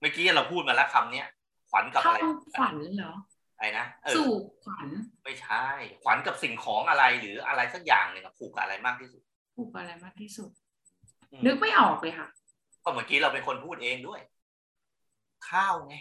[0.00, 1.28] เมื่อกี้เราพูดมาแล้วคำเนี้ย
[1.70, 3.14] ขวัญกับอะไรคำขวัญเหรอ
[3.56, 4.32] อะไรนะเออสู่
[4.64, 4.88] ขวัญ
[5.24, 5.66] ไม่ใช่
[6.02, 9.22] ขวัญกับสิ่งของอะไรหรืออะไรสักอย่างหนึ่งอะผูกกับอะไรมากที่สุด
[9.56, 10.50] ผูกอะไรมากที่สุด
[11.32, 12.28] อืมนึกไม่ออกเลยค่ะ
[12.84, 14.20] ก็เมื่อกี้เราเป็นคนพูดเองด้วย
[15.50, 15.94] ข้าวไง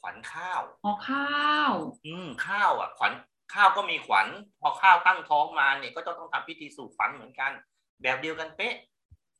[0.00, 1.28] ขวัญข้าวอ๋อข้า
[1.70, 1.72] ว
[2.06, 3.12] อืมข้าวอะ ขวัญ
[3.54, 4.26] ข้าวก็มีขวัญ
[4.60, 7.52] พอข้าวตั้งท้องมาเนี่ยก็จะต้องทำพิธีสู่ขวัญเหมือนกัน
[8.02, 8.74] แบบเดียวกันเป๊ะ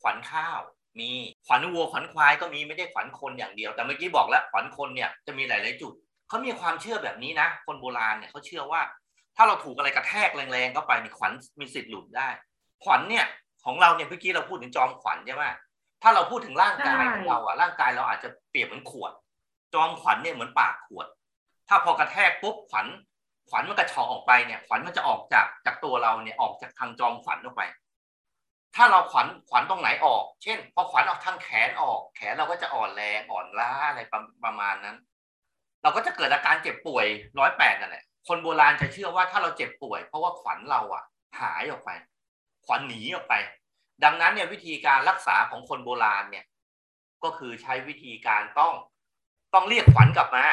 [0.03, 0.59] ขวัญข้าว
[1.01, 1.11] มี
[1.47, 5.93] ขวัญวัวขวัญควายก็มีไม่ได้ขวัญคนอย่างเดียว แต่เมื่อกี้บอกแล้วขวัญคนเนี่ยจะมีหลาย ๆ จุด
[6.29, 8.83] เขามีความเชื่อแบบนี้นะคนโบราณเนี่ยเขาเชื่อว่า
[9.37, 12.29] ถ้าเราถูกอะไรกระแทกแรงๆเข้าไปนี่ขวัญมีสิทธิ์หลุดได้
[12.85, 13.27] ขวัญเนี่ย
[13.65, 15.45] ของเราเนี่ยเมื่อกี้เราพูดถึงจอมขวัญใช่ไหม
[16.03, 19.13] ถ้าเราพูดถึงร่างกายของเราอะร่างกายเราอาจจะเปรียบเหมือนขวด
[19.75, 21.07] จอมขวัญเนี่ยเหมือนปากขวด
[21.69, 22.87] ถ้าพอกระแทกปุ๊บขวัญ
[23.49, 27.63] ขวัญมันกระชอกออกไปเนี่ยขวัญมันจะออกจากจากตัวเราเนี่ยออกจากทางจอมขวัญออกไป
[28.77, 34.97] ถ้าเราขวัญขวัญตรงไหนออก เช่น พอขวัญออกทางแขนออก แขนเราก็จะอ่อนแรงอ่อนล้าอะไรประประมาณนั้น
[35.83, 37.07] เราก็จะเกิดอาการเจ็บป่วย
[37.39, 41.05] ร้อยแปดนั่นแหละคนโบราณจะเชื่อว่าถ้าเราเจ็บป่วย เพราะว่าขวัญเราอะ
[41.41, 41.91] หายออกไป
[42.67, 43.35] ขวัญหนีออกไป
[44.05, 46.45] ดังนั้นเนี่ยวิธีการรักษาของคนโบราณเนี่ย
[47.25, 48.73] ก็คือใช้วิธีการต้อง
[49.55, 50.45] ต้องเรียกขวัญกลับมา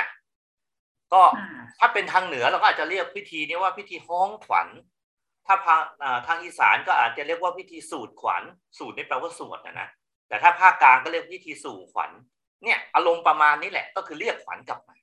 [1.13, 4.67] ก็อ่าถ้าเป็นทางเหนือเราก็อาจจะเรียกพิธีนี้ว่าพิธีฮ้องขวัญ
[5.45, 8.43] ถ้าภาอ่าทางอีสานก็อาจจะเรียกว่าพิธีสูตรขวัญ
[8.77, 9.89] สูตรนี่แปลว่าสวดนะนะ
[10.27, 12.11] แต่ถ้าภาคกลางก็เรียกพิธีสู่ขวัญ
[12.63, 14.95] เนี่ยอารมณ์ประมาณนี้แหละ ก็คือเรียกขวัญกลับมา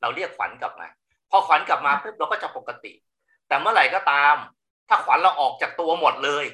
[0.00, 0.88] เราเรียกขวัญกลับมา
[1.30, 2.92] พอขวัญกลับมาปุ๊บเราก็จะปกติ
[3.48, 4.34] แต่เมื่อไหร่ก็ตาม
[4.88, 6.44] ถ้าขวัญเราออกจากตัวหมดเลย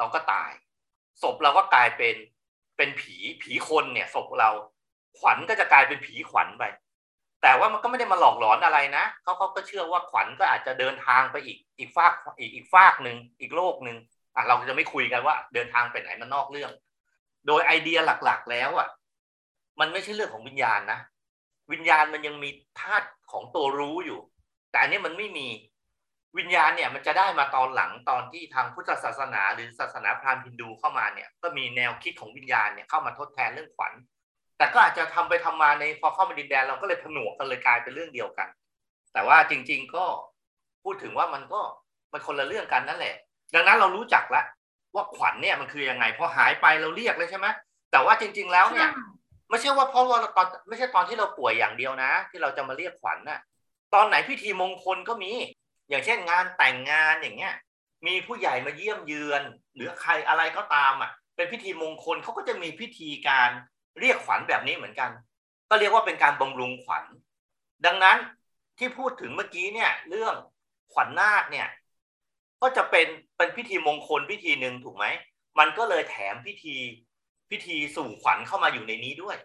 [0.00, 0.50] เราก็ตาย
[1.22, 2.16] ศพเราก็กลายเป็น
[2.76, 4.50] เป็นผีผีคนเนี่ย ศพเรา
[5.18, 6.64] ขวัญก็จะกลายเป็นผีขวัญไป
[7.42, 13.96] แต่ว่ามันก็ไม่ได้มาหลอกหลอนอะไรนะเขาเขาก็เชื่อว่าขวัญก็อาจจะเดินทางไปอีกอีกฟากอีกอีกฟากหนึ่งอีกโลกหนึ่ง
[14.34, 16.70] อะเราจะไม่คุยกันว่า เดินทางไปไหนมันนอกเรื่อง
[17.46, 18.88] โดยไอเดียหลักๆ แล้วอะ
[19.80, 20.98] มันไม่ใช่เรื่องของวิญญาณนะ
[21.72, 24.20] วิญญาณมันยังมีธาตุของตัวรู้อยู่
[24.70, 25.46] แต่อันนี้มันไม่มี
[26.38, 33.92] วิญญาณเนี่ยมันจะได้มาตอนหลังตอนที่ทางพุทธศาสนา หรือศาสนาพราหมณ์ฮินดูเข้ามาเนี่ยก็มีแนวคิดของวิญญาณเนี่ยเข้ามาทดแทนเรื่องขวัญ
[34.58, 38.48] แต่ก็อาจจะทำไปทำมาในพอเข้ามาดินแดนเราก็เลยผนวกกันเลยกลายเป็นเรื่องเดียวกัน
[39.12, 40.04] แต่ว่าจริง ๆก็
[40.84, 41.60] พูดถึงว่ามันก็
[42.12, 43.14] มันคนละเรื่องกันนั่นแหละ
[43.54, 44.44] ดังนั้นเรารู้จักแล้ว
[44.94, 47.46] ว่าขวัญเนี่ยมันคือยังไงพอหายไปเราเรียกเลยใช่ไหม
[47.90, 48.88] แต่ว่าจริง ๆแล้วเนี่ย
[49.50, 53.40] ไม่ใช่ว่าเพราะว่าเราตอนไม่ใช่ตอนที่เราป่วยอย่างเดียวนะ ที่เราจะมาเรียกขวัญน่ะ
[53.94, 55.32] ตอนไหนพิธีมงคลก็มี
[55.90, 57.54] อย่างเช่นงานแต่งงานอย่างเงี้ย
[58.06, 59.42] มีผู้ใหญ่มาเยี่ยมเยือน
[59.74, 63.50] หรือใครอะไรก็ตามอะ เป็นพิธีมงคลเขาก็จะมีพิธีการ
[64.00, 65.10] เรียกขวัญแบบนี้เหมือนกัน
[65.70, 67.04] ก็เรียกว่าเป็นการบำรุงขวัญ
[67.86, 68.18] ดังนั้น
[68.78, 70.34] ที่พูดถึงเมื่อกี้เนี่ยเรื่อง
[70.92, 71.68] ขวัญนาคเนี่ย
[72.62, 75.06] ก็จะเป็นเป็นพิธีมงคลพิธีหนึ่งถูกไหม
[75.58, 76.76] มันก็เลยแถมพิธี
[77.50, 79.36] พิธีสู่ขวัญเข้ามาอยู่ในนี้ด้วย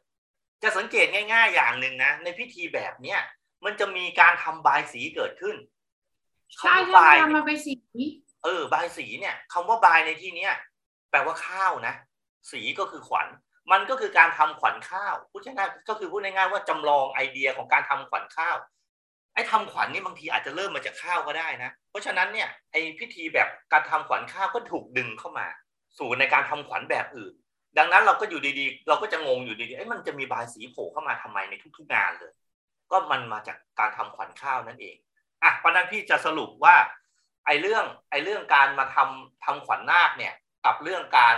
[0.64, 3.20] จะสังเกตง่าย ๆ อย่างหนึ่งนะในพิธีแบบเนี้ย
[3.66, 5.56] มันจะมีการทำบายสีเกิดขึ้น
[6.54, 7.74] ใช่คำว่าใช่บายทำเนี่ยมาไปสี
[8.44, 10.54] เออบายสีเนี่ยคำว่าบายในที่เนี้ย
[11.12, 11.94] แปลว่าข้าวนะ
[12.52, 13.28] สีก็คือขวัญ
[13.72, 18.56] มันก็คือการทำขวัญข้าวพูดง่ายๆก็คือพูดง่ายๆว่าจำลองไอเดียของการทำขวัญข้าว
[19.34, 25.48] ไอ้ทำขวัญนี่บางทีอาจจะเริ่มมาจากข้าวก็ได้นะ เพราะฉะนั้นเนี่ยไอ้พิธีแบบการทำขวัญข้าวก็ถูกดึงเข้ามา
[25.98, 27.34] สู่ในการทำขวัญแบบอื่น
[27.78, 32.34] ดังนั้นเราก็อยู่ดีๆ เราก็จะงงอยู่ดีๆไอ้มันจะมีบายสีโผล่เข้ามาทำไมในทุกๆงานเลย
[32.92, 34.96] ก็มันมาจากการทำขวัญข้าวนั่นเอง
[35.46, 36.76] อะเพราะนั้นพี่จะสรุปว่า
[37.46, 40.34] ไอ้เรื่องไอ้เรื่องการมาทำทำขวัญนาคเนี่ย
[40.66, 41.36] กับเรื่องการ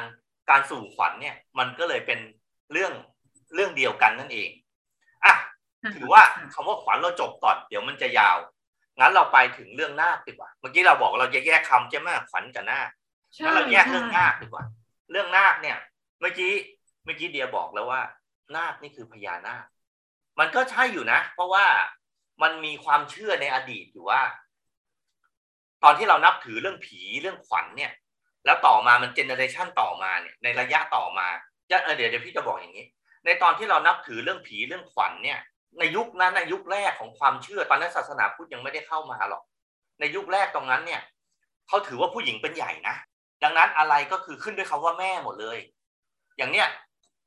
[0.49, 2.19] การสู่ขวัญเนี่ย มันก็เลยเป็น
[2.71, 2.93] เรื่อง
[3.55, 4.49] เรื่องเดียวกันนั่นเอง
[5.25, 5.33] อะ
[5.95, 6.21] ถือว่า
[6.53, 8.37] คำว่าขวัญเราจบก่อนเดี๋ยวมันจะยาว
[8.99, 12.89] งั้นเราไปถึงเรื่องนาคดีกว่า เมื่อกี้เราบอกเราจะแยกคำใช่ไหมขวัญกับนาค
[13.43, 14.63] งั้นเราแยกเรื่องนาคดีกว่า
[15.11, 15.77] เรื่องนาคเนี่ย
[16.19, 16.53] เมื่อกี้
[17.03, 18.01] เมื่อกี้เดียบอกแล้วว่า
[18.55, 19.65] นาคนี่คือพญานาค
[20.39, 21.65] มันก็ใช่อยู่นะ เพราะว่า
[22.41, 24.21] มันมีความเชื่อในอดีตอยู่ว่า
[25.83, 27.91] ตอนที่เรานับถือเรื่องผีเรื่องขวัญเนี่ย
[28.45, 31.27] แล้วต่อมามันเจเนอเรชันต่อมาเนี่ย ในระยะต่อมา
[31.69, 32.85] จะเดี๋ยวเดี๋ยวพี่จะบอกอย่างนี้
[33.25, 35.39] ในตอนที่เรานับถือเรื่องผีเรื่องขวัญเนี่ย
[35.79, 39.43] ในยุคนั้นในยุคแรกของความเชื่อตอนนั้นศาสนาพุทธยังไม่ได้เข้ามาหรอก
[39.99, 41.01] ในยุคแรกตรงนั้นเนี่ย
[41.67, 42.95] เขาถือว่าผู้หญิงเป็นใหญ่นะ
[43.43, 45.57] ดังนั้นอะไรก็คือขึ้นด้วยคำว่าแม่หมดเลย
[46.37, 46.67] อย่างเนี้ย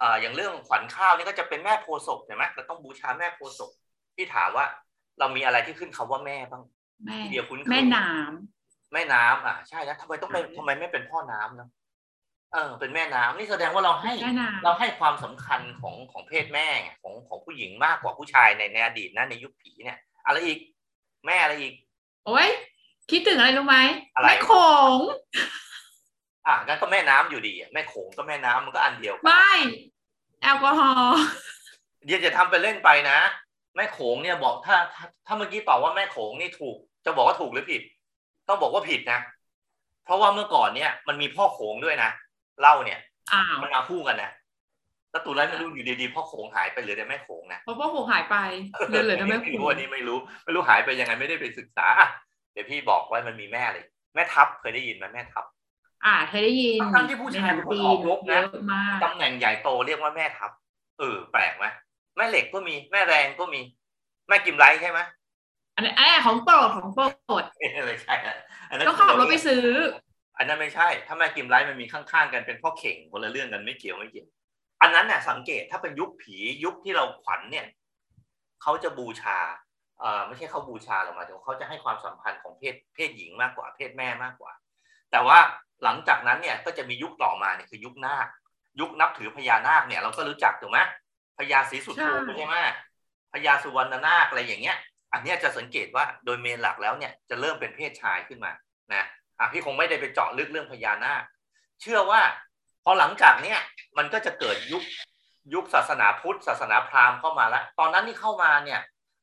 [0.02, 3.70] อ่าอย่างเรื่องขวัญข้าวนี่ก็จะเป็นแม่โพศพใช่ไหมเราต้องบูชาแม่โพศพ
[4.16, 4.66] ที่ถามว่า
[5.20, 6.62] เรามีอะไรที่ขึ้นคำว่าแม่บ้าง
[7.06, 8.06] แม่เดียวคุ้นเคยแม่น้
[8.92, 11.70] แม่น้ำอะใช่แล้วทำไมต้องเป็นทำไมไม่เป็นพ่อน้ำเนาะ
[12.52, 20.58] เออ เป็นแม่น้ำนี่แสดงว่าเราให้ำแม่น้เราให้ความสำคัญของของเพศแม่ไงของของผู้หญิงมากกว่าผู้ชายในในอดีตนะในยุคผีเนี่ย อะไรอีก
[21.26, 22.48] แม่อะไรอีกำโอ้ย
[23.10, 23.78] คิดถึงอะไรรู้ไหม
[24.14, 24.52] อะไรแม่โข
[24.96, 24.98] ง
[26.46, 29.52] อะงั้นก็แม่น้ำอยู่ดีอะแม่โขงก็แม่น้ำมันก็อันเดียวกันไม่
[30.42, 31.20] แอลกอฮอล์
[32.04, 33.18] เดี๋ยวจะทำไปเล่นไปนะ
[33.76, 37.82] แม่โขงเนี่ยบอกถ้าถ้าถ้าเมื่อกี้ตอบว่าแม่โขงนี่ถูก จะบอกว่าถูกหรือผิด
[38.48, 39.20] ต้องบอกว่าผิดนะ
[40.04, 42.10] เพราะว่าเมื่อก่อนเนี่ยมันมีพ่อโขงด้วยนะ
[42.60, 42.98] เหล่าเนี่ย
[43.32, 44.30] อ้าวมันมาคู่กันนะ
[45.10, 48.36] แล้วตุลาไม่รู้อยู่ดีๆพ่อโขงหายไปเหลือแต่แม่โขงนะเพราะพ่อโขงหายไป
[48.88, 52.08] เหลือเหลือแต่แม่โขไม่งรู้อันนี้ไม่รู้ ไม่รู้หายไปยังไงไม่ได้ไปศึกษาอะ
[52.52, 55.44] เดี๋ยวพี่บอกไว้มันมีแม่เลย แม่ทัพเคยได้ยินไหมแม่ทัพ
[56.04, 60.50] อ่าเคยได้ยินทั้งๆที่ผู้ชายเป็นคนออกรบนะเยอะมากตำแหน่งใหญ่โตเรียกว่าแม่ทัพ
[60.98, 63.60] เออแปลกไหมแม่เหล็กก็มีแม่แรงก็มี
[64.28, 65.00] แม่กิมไลท์ใช่ไหม
[65.76, 67.04] อันนี้นอันนี้ของโปรดของโปร
[67.42, 67.44] ด
[67.86, 68.36] ไม่ใช่อะ
[68.70, 69.64] อันนั้นก็ขับรถไปซื้อ
[70.36, 74.28] อันนั้นไม่ใช่ ถ้าแม่กิมไลท์มันมีข้างๆกันเป็นพ่อเข่งคนละเรื่องกันไม่เกี่ยวไม่เกี่ยว
[74.82, 77.66] อันนั้นน่ะสังเกตถ้าเป็นยุคผียุคที่เราขวัญเนี่ย
[78.62, 79.38] เขาจะบูชา
[80.00, 84.52] เอ่อไม่ใช่เขาบูชาหรอกหมายถึงเขาจะให้ความสัมพันธ์ของเพศเพศหญิงมากกว่าเพศแม่มากกว่า
[85.10, 85.38] แต่ว่า
[85.84, 88.26] หลังจากนั้นเนี่ยก็จะมียุคต่อมาเนี่ยคือยุคนาค
[88.80, 90.78] ยุคนับถือพญานาคเนี่ยเราก็รู้จักถูกไหม
[91.40, 92.56] พญาศรีสุโธใช่ใช่ไหม
[93.32, 94.76] พญาสุวรรณนาคอะไรอย่างเงี้ย
[95.12, 98.52] อันเนี้ยจะสังเกตว่าโดยเมนหลักแล้วเนี่ยจะเริ่มเป็นเพศชายขึ้นมา
[98.94, 99.04] นะ
[99.38, 101.22] อะพี่คงไม่ได้ไปเจาะลึกเรื่องพญานาค
[101.80, 102.22] เชื่อว่า
[102.84, 103.58] พอหลังจากเนี้ย
[103.98, 104.82] มันก็จะเกิดยุค
[105.54, 108.80] ยุคศาสนาพุทธ ศาสนาพราหมณ์เข้ามาแล้ว ตอนนั้นที่เข้ามาเนี่ย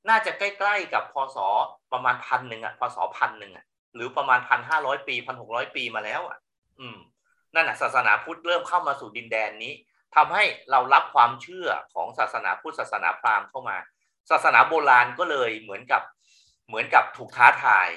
[0.10, 1.38] น่าจะใกล้ๆกับพศ
[1.92, 6.38] ประมาณพันหนึ่งอะพศพันหนึ่งอะหรือประมาณพันห้าร้อยปีพันหกร้อยปีมาแล้วอะ
[6.80, 6.98] อืม
[7.54, 9.74] นั่นน่ะศาสนาพุทธเริ่มเข้ามาสู่ดินแดนนี้
[10.16, 13.78] ทำให้เรารับความเชื่อของศาสนาพุทธศาสนาพราหมณ์เข้ามา
[14.32, 16.02] ศาสนาโบราณก็เลยเหมือนกับ
[16.68, 17.88] เหมือนกับถูกท้าทาย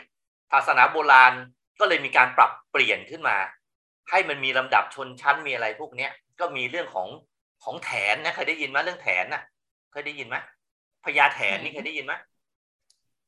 [0.52, 1.32] ศาสนาโบราณ
[1.80, 3.36] ก็เลยมีการปรับเปลี่ยนขึ้นมา
[4.10, 7.08] ให้มันมีลำดับชนชั้นมีอะไรพวกเนี้ยก็มีเรื่องของ
[7.64, 9.42] ของแถนนะเคยได้ยินไหมเรื่องแถนน่ะ
[9.92, 10.36] เคยได้ยินไหม
[11.04, 12.14] พญาแถนนี่เคยได้ยินไหม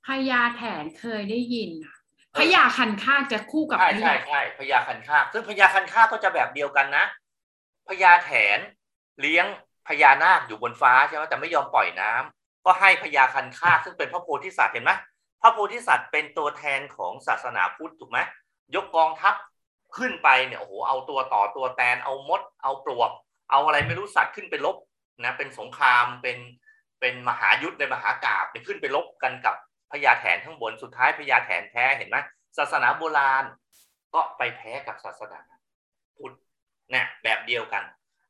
[0.07, 1.97] พญาแถนเคยได้ยินค่ะ
[2.37, 7.05] พญาคันคากจะคู่กับใช่พใช่ญาใช่พญาคันคากซึ่งพญาคันคากก็จะแบบเดียวกันนะ
[7.89, 8.59] พญาแถน
[9.21, 9.47] เลี้ยง
[9.89, 14.93] พญานาคอยู่บนฟ้าใช่ไหมแต่ไม่ยอมปล่อยน้ำก็ให้พญาคันคาซึ่งเป็นพระโพธิสัตว์เห็นไหม
[15.43, 18.19] พระโพธิสัตว์เป็นตัวแทนของศาสนาพุทธถูกไหม
[18.75, 19.35] ยกกองทัพ
[19.97, 23.11] ขึ้นไปเนี่ยโอ้โหเอาตัวต่อตัวแตนเอามด เอาปลวก
[23.51, 24.77] เอาอะไรไม่รู้สัตว์ขึ้นไปลบ
[25.25, 26.39] นะเป็นสงครามเป็น
[27.01, 29.55] เป็นมหายุทธในมหากาบเนี่ยขึ้นไปลบกันกับ
[29.93, 32.17] พญาแถนข้างบนสุดท้ายพญาแถนแพ้เห็นไหม
[32.59, 33.45] ศาสนาโบราณ
[34.15, 35.41] ก็ไปแพ้กับศาสนา
[36.93, 37.83] เนี่ยแบบเดียวกัน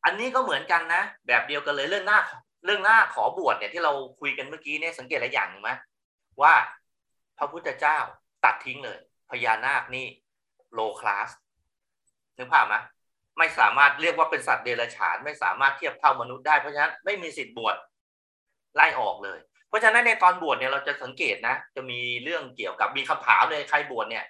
[0.05, 2.19] อันนี้ก็เหมือนกันนะ แบบเดียวกันเลยเรื่องหน้า
[2.65, 5.71] เรื่องหน้าขอบวชเนี่ยที่เราคุยกันเมื่อกี้เนี่ยสังเกตอะไรอย่างถึงไหม
[6.43, 6.55] ว่า
[7.39, 7.99] พระพุทธเจ้า
[8.45, 8.99] ตัดทิ้งเลย
[9.31, 10.07] พญานาคนี่
[10.75, 11.31] โลคลาส
[12.37, 12.75] นึกภาพไหม
[13.39, 17.77] ไม่สามารถเรียกว่าเป็นสัตว์เดรัจฉานไม่สามารถเทียบเท่ามนุษย์ได้เพราะฉะนั้นไม่มีสิทธิ์บวช
[18.75, 24.25] ไล่ออกเลย เพราะฉะนั้นในตอนบวชเนี่ยเราจะสังเกตนะ จะมีเรื่องเกี่ยวกับมีคำถามเลยใครบวชเนี่ย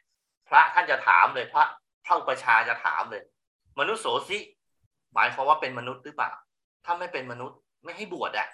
[0.49, 1.64] พระท่านจะถามเลยพระ
[2.05, 3.23] เท่าประชาจะถามเลย
[3.79, 4.39] มนุษย์โสสิ
[5.15, 6.31] หมายความว่าเป็นมนุษย์หรือเปล่า
[6.85, 8.49] ถ้าไม่เป็นมนุษย์ไม่ให้บวชอะ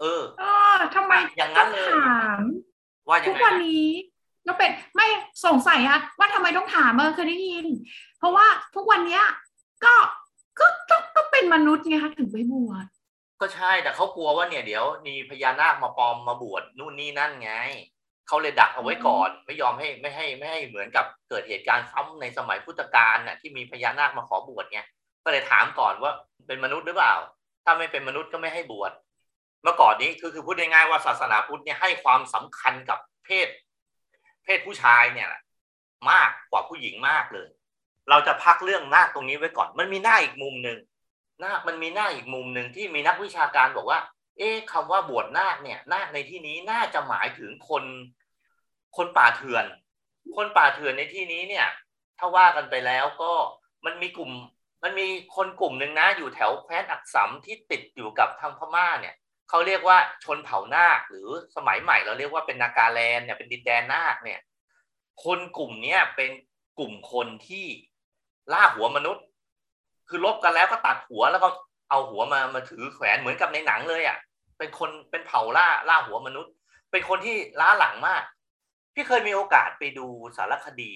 [0.00, 0.52] เอออ๋อ
[0.94, 2.42] ทำไมอย่างนั้นเลยต้องถาม
[3.08, 3.88] ว่ายัทุงกไงวันนะนี้
[4.46, 5.06] ก็เป็นไม่
[5.44, 7.66] สงสัยอะว่าทำไมต้องถามเออเคยได้ยิน
[8.18, 9.24] เพราะว่าทุกวันเนี้ย
[9.84, 9.94] ก็
[10.60, 12.86] ก็ก็ก็เป็นมนุษย์ไงคะถึงไปบวช
[13.40, 17.52] ก็ใช่แต่เขากลัวว่าเนี่ยเดี๋ยวมีพญานาคมาปลอมมาบวชนู่นนี่นั่นไง
[18.28, 24.80] เขาเลยดักเอาไว้ก่อน ไม่ยอมให้ไม่ให้ไม่ให้เหมือนกับเกิดเหตุการณ์ซ้ำในสมัยพุทธกาลน่ะที่มีพญานาคมาขอบวชไง
[25.24, 26.12] ก็เลยถามก่อนว่า
[26.46, 27.14] เป็นมนุษย์หรือเปล่า
[27.64, 28.92] ถ้าไม่เป็นมนุษย์ก็ไม่ให้บวช
[29.62, 33.48] เมื่อก่อนนี้คือคือพูดง่ายๆว่าศาสนาพุทธเนี่ยให้ความสำคัญกับเพศ
[34.44, 35.28] เพศผู้ชายเนี่ย
[36.10, 37.48] มากกว่าผู้หญิงมากเลย
[38.10, 40.78] เราจะพักเรื่องนาคตรงนี้ไว้ก่อน มันมีหน้าอีกมุมหนึ่ง
[41.42, 43.98] นาคมันมีหน้าอีกมุมหนึ่งที่มีนักวิชาการบอกว่า
[44.38, 47.84] เอ๊ะคำว่าบวชนาคเนี่ยนาคในที่นี้น่าจะหมายถึงคน
[48.96, 49.64] คนป่าเถื่อน
[50.36, 51.66] คนป่าเถื่อนในที่นี้เนี่ย
[52.18, 53.32] ถ้าว่ากันไปแล้วก็
[53.84, 54.32] มันมีกลุ่ม
[54.82, 59.14] มันมีคนกลุ่มหนึ่งนะอยู่แถวแคว้นอักษมที่ติดอยู่กับทางพม่าเนี่ย
[59.48, 64.40] เขาเรียกว่าชนเผ่านาค หรือสมัยใหม่เราเรียกว่าเป็นนาการแลนเนี่ยเป็นดินแดนนาคเนี่ย
[65.24, 66.30] คนกลุ่มเนี้ยเป็น
[66.78, 67.66] กลุ่มคนที่
[68.52, 69.24] ล่าหัวมนุษย์
[70.08, 71.48] คือลบกันแล้วก็ตัดหัวแล้วก็
[71.94, 74.18] เอาหัวมามาถือแขวนเหมือนกับในหนังเลยอะ่ะ
[74.58, 76.52] เป็นคนเป็นเผ่าล่าล่าหัวมนุษย์
[76.90, 78.22] เป็นคนที่ล้าหลังมาก
[78.94, 80.92] พี่เคยมีโอกาสไปดูสารคดี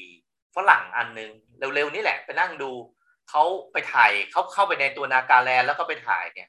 [0.56, 1.30] ฝรั่งอันนึง
[1.74, 2.70] เร็วๆนี่แหละไปนั่งดู
[3.30, 6.48] เขาไปถ่ายเขาเข้าไปในตัวนาการแลนแล้วก็ไปถ่ายเนี่ย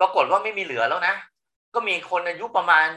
[0.00, 1.14] ปรากฏว่าไม่มีเหลือแล้วนะ
[1.74, 2.88] ก็มีคนอายุประมาณ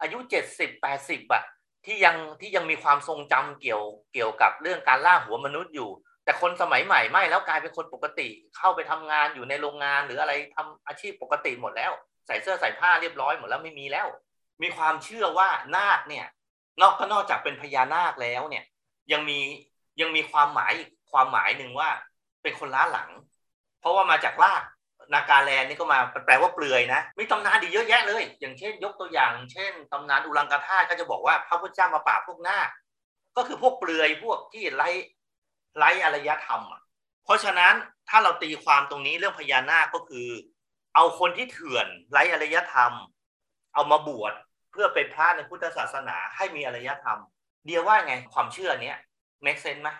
[0.00, 1.42] อายุเจ็ดสิบแปดสิบอะ
[1.86, 5.90] ที่ยังที่ยังมีความทรงจำเกี่ยวเกี่ยวกับเรื่องการล่าหัวมนุษย์อยู่
[6.24, 11.92] แต่คนสมัยใหม่ไม่แล้วกลายเป็นคนปกติ เข้าไปทำงานอยู่ในโรงงานหรืออะไรทำอาชีพปกติหมดแล้ว
[12.26, 14.06] ใส่เสื้อใส่ผ้าเรียบร้อยหมดแล้วไม่มีแล้ว
[14.62, 16.26] มีความเชื่อว่านาคเนี่ย
[16.80, 18.64] นอกก็นอกจากเป็นพญานาคแล้วเนี่ย
[19.12, 19.38] ยังมี
[20.00, 20.72] ยังมีความหมาย
[21.10, 21.90] ความหมายหนึ่งว่า
[22.42, 23.10] เป็นคนล้าหลัง
[23.80, 24.62] เพราะว่ามาจากลาก
[25.14, 32.68] นาการแลนนี่ก็มาแปลว่าเปลือยนะ มีตำนานดีเยอะแยะเลย อย่างเช่น ยกตัวอย่าง เช่นตำนานอุลังกาธาก็จะบอกว่าพระพุทธเจ้ามาปราบพวกนาค
[33.36, 34.88] ก็คือพวกเปลือยพวกที่ไร้
[35.76, 36.82] ไร้อารยธรรมอะ
[37.24, 37.74] เพราะฉะนั้น
[38.08, 40.28] ถ้าเราตีความตรงนี้เรื่องพญานาคก็คือ
[40.94, 42.92] เอาคนที่เถื่อนไร้อารยธรรม
[43.74, 44.32] เอามาบวช
[44.70, 47.20] เพื่อเป็นพระในพุทธศาสนาให้มีอารยธรรม
[47.66, 48.98] เดียวว่าไงความเชื่อเนี้ย
[49.44, 49.90] make sense ไหม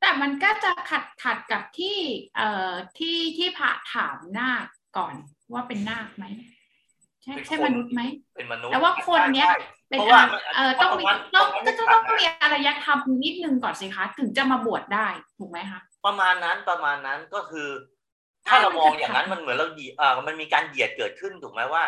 [0.00, 1.98] แต่มันก็จะขัดขัดกับที่
[2.36, 5.14] เอ่อที่ที่พระถามนาคก่อน
[5.52, 6.24] ว่าเป็นนาคไหม
[7.22, 8.00] ใช่ใช่มนุษย์ไหม
[8.36, 9.48] เป็นมนุษย์แต่ว่าคนเนี้ย
[9.88, 10.22] เป็นเพราะว่า
[10.54, 15.08] เอ่อต้องมีเพราะว่าต้องเพราะว่าก็จะต้องมีอารยธรรมนิดนึงก่อนสิคะถึงจะมาบวชได้
[15.38, 17.68] ถูกไหมคะประมาณนั้นประมาณนั้นก็คือ
[18.46, 21.84] ถ้าเรามองอย่างนั้นมันเหมือนเราเหยียดอ่ามันมีการเหยียดเกิดขึ้นถูกไหมว่า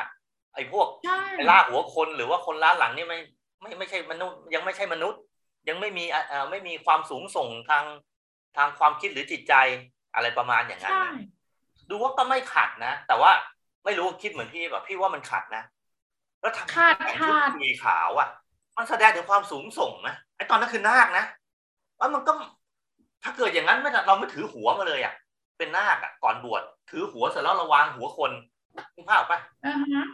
[0.55, 3.18] ไอ้พวกใช่ไปล่าหัวคนหรือว่าคนล้าหลังนี่ไม่
[3.61, 5.20] ไม่ไม่ใช่มนุษย์ยังไม่ใช่มนุษย์
[5.68, 7.85] ยังไม่มีอ่าไม่มีความสูงส่งทาง
[8.57, 9.55] ทางความคิดหรือจิตใจ
[10.14, 13.33] อะไรประมาณอย่างนั้นใช่นะดูว่าก็ไม่ขัดนะ แต่ว่า
[13.85, 15.64] ไม่รู้คิดเหมือนพี่แบบพี่ว่ามันขัดนะ
[16.40, 18.29] แล้วทำขาดแต่งขาดชุมีขาวอะ
[18.77, 21.25] มันแสดงถึงความสูงส่งนะไอ้ตอนนั้นคือนาคนะ
[21.99, 22.33] ว่ามันก็
[23.23, 25.14] ถ้าเกิดอย่างนั้นไม่เราไม่ถือหัวมาเลยอะ
[25.59, 28.31] เป็นนาคอะ ก่อนบวชถือหัวเสร็จแล้วระวางหัวคน
[28.94, 30.07] นึกภาพปะอ่าฮะ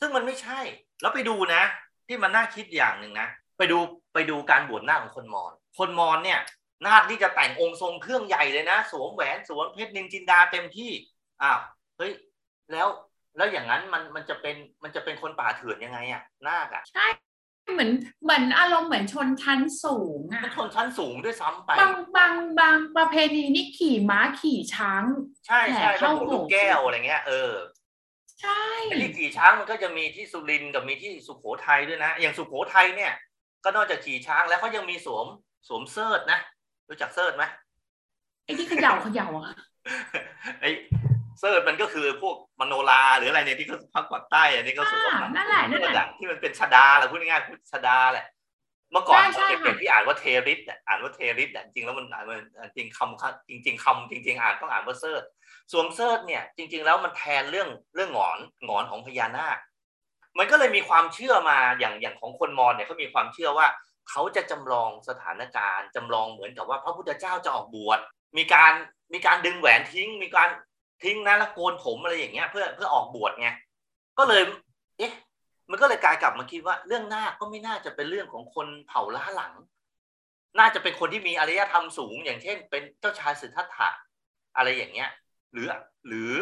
[0.00, 0.60] ซึ่งมันไม่ใช่
[1.00, 1.62] แล้วไปดูนะ
[2.06, 3.28] ที่มันน่าคิดอย่างหนึ่งนะ
[3.58, 3.78] ไปดู
[4.14, 6.40] ไปดูการบวชนาคของคนมอญคนมอญเนี่ย
[6.86, 10.90] นาคที่จะแต่งองค์ทรงเครื่องใหญ่เลยนะ สวมแหวนสวมเพชรนินจินดาเต็มที่
[11.42, 11.60] อ้าว
[11.98, 12.12] เฮ้ย
[12.72, 12.88] แล้ว
[13.36, 17.06] แล้วอย่างนั้นมันมันจะเป็นมันจะเป็นคนป่าเถื่อนยังไงอะนาคอะใช่
[17.72, 17.90] เหมือน
[18.24, 25.04] เหมือนอารมณ์เหมือนชนชั้นสูงอะเป็นชนชั้นสูงด้วยซ้ำไปบางบางบางประเพณีนี่ขี่ม้าขี่ช้าง
[25.46, 27.54] ใช่ใช่แห่แล้วเข้าบวชลูกโบสถ์แก้วอะไรเงี้ยเออ
[28.40, 33.12] ใช่ไอ้ที่ขี่ช้างมันก็จะมีที่สุรินทร์กับมีที่สุโขทัยด้วยนะ อย่างสุโขทัยเนี่ย
[33.64, 35.26] ก็นอกจากขี่ช้างแล้วเขายังมีสวม
[35.68, 36.38] สวมเสิร์ธนะ
[36.88, 37.44] รู้จักเสิร์ธไหม
[38.44, 39.54] ไอ้ที่เขย่าเขย่าอะ
[40.60, 40.70] ไอ้
[41.40, 48.26] เสิร์ธมันก็คือพวกมโนราหรืออะไรเนี่ยที่เขาภาคปากใต้อันนี้เขาสวมอ่านั่นแหละนั่นแหละเสิร์ธอที่มันเป็นชดาแหละพูดง่ายๆพูดชดาแหละ
[48.92, 52.40] เมื่อก่อนใช่ใช่เด็กค่ะๆที่อ่านว่าเทริสเนี่ยอ่านว่าเทริสแต่จริงๆแล้วมันอ่านมัน
[52.76, 55.22] จริงคำจริงๆคำจริง ๆ อ่านต้องอ่านว่าเสิร์ธ
[55.72, 59.58] สวมเสิร์ธเนี่ยจริง ๆ แล้วมันแทนเรื่องเรื่องหงอนหงอนของพญานาค
[60.38, 63.66] มันก็เลยมีความเชื่อมาอย่างอย่างของคนมอญเนี่ยเขามีความเชื่อว่า
[64.10, 67.98] เขาจะจำลองสถานการณ์จำลองเหมือนกับว่าพระพุทธเจ้าจะออกบวช
[68.36, 68.72] มีการ
[69.12, 70.48] มีการดึงแหวนทิ้ง มีการ
[71.04, 73.48] ทิ้งนะแล้วโกนผมอะไรอย่างเงี้ย เพื่อเพื่อออกบวชไง
[74.18, 74.42] ก็เลย
[74.98, 75.12] เอ๊ะ
[75.70, 79.54] มันก็เลยกลายกลับมาคิดว่า เรื่องนาคก็ไม่น่าจะเป็นเรื่องของคนเผ่าล้าหลัง
[80.58, 83.88] น่าจะเป็นคนที่มีอารยธรรมสูง อย่างเช่น เป็นเจ้าชายสิทธัตถะ
[84.56, 85.10] อะไรอย่างเงี้ย
[85.52, 85.66] หรือ
[86.06, 86.32] หรือ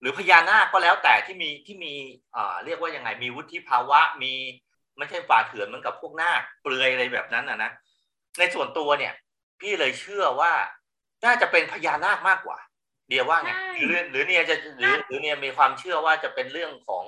[0.00, 1.94] หรือพญานาคก็แล้วแต่ที่มีที่มี
[2.32, 4.32] เอ่าเรียกว่ายังไงมีวุฒิภาวะมี
[4.98, 7.70] ไม่ใช่ป่าเถื่อนเหมือนกับพวกนาคเปลือยอะไรแบบนั้นนะนะ
[8.38, 9.12] ในส่วนตัวเนี่ย
[9.60, 10.52] พี่เลยเชื่อว่า
[11.24, 12.58] น่าจะเป็นพญานาคมากกว่า
[13.08, 17.04] เดียวว่าไงใช่หรือหรือเนี่ยจะหรือหรือเนี่ยมีความเชื่อว่าจะเป็นเรื่องของ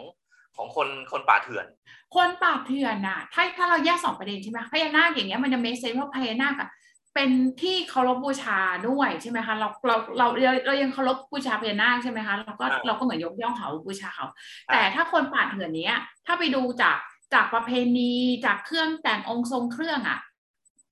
[0.57, 1.67] ของคนคนป่าเถื่อน
[2.15, 6.71] คนป่าบเถื่อนน่ะ ถ้าถ้าเราแยกสองประเด็นใช่ไหมพญานาคอย่างเงี้ยมันจะเมสเซนว่าพญานาคอะ
[7.15, 7.31] เป็น
[7.63, 14.27] ที่เคารพบูชาด้วยใช่ไหมคะเราเราเราเราเรายังเคารพบูชาพญานาคใช่ไหมคะเราก็อ่าเราก็เหมือนยกย่องเขาบูชาเขา
[14.69, 15.95] อ่าแต่ถ้าคนป่าบเถื่อนเนี้ย
[16.27, 16.99] ถ้าไปดูจาก
[17.35, 18.15] จากประเพณี
[18.47, 20.19] จากเครื่องแต่งองค์ทรงเครื่องอะ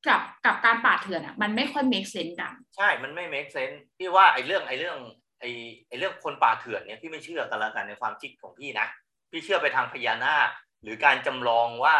[0.09, 4.99] กับกับการป่าบเถื่อนอะมันไม่ค่อยเมกเซนกัน ใช่ มันไม่ make sense พี่ว่าไอ้เรื่องไอ้เรื่อง
[5.41, 5.51] ไอ้อ้
[5.89, 8.87] ไอ้เรื่องคนป่าเถื่อนเนี่ยพี่ไม่เชื่อกันแล้วกันในความคิดของพี่นะ
[9.31, 10.49] พี่เชื่อไปทางพญานาค
[10.83, 11.97] หรือการจำลองว่า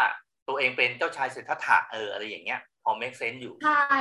[0.47, 3.95] ตัวเองเป็นเจ้าชายสิทธัตถะเอออะไรอย่างเงี้ย พอ make sense อยู่ ใช่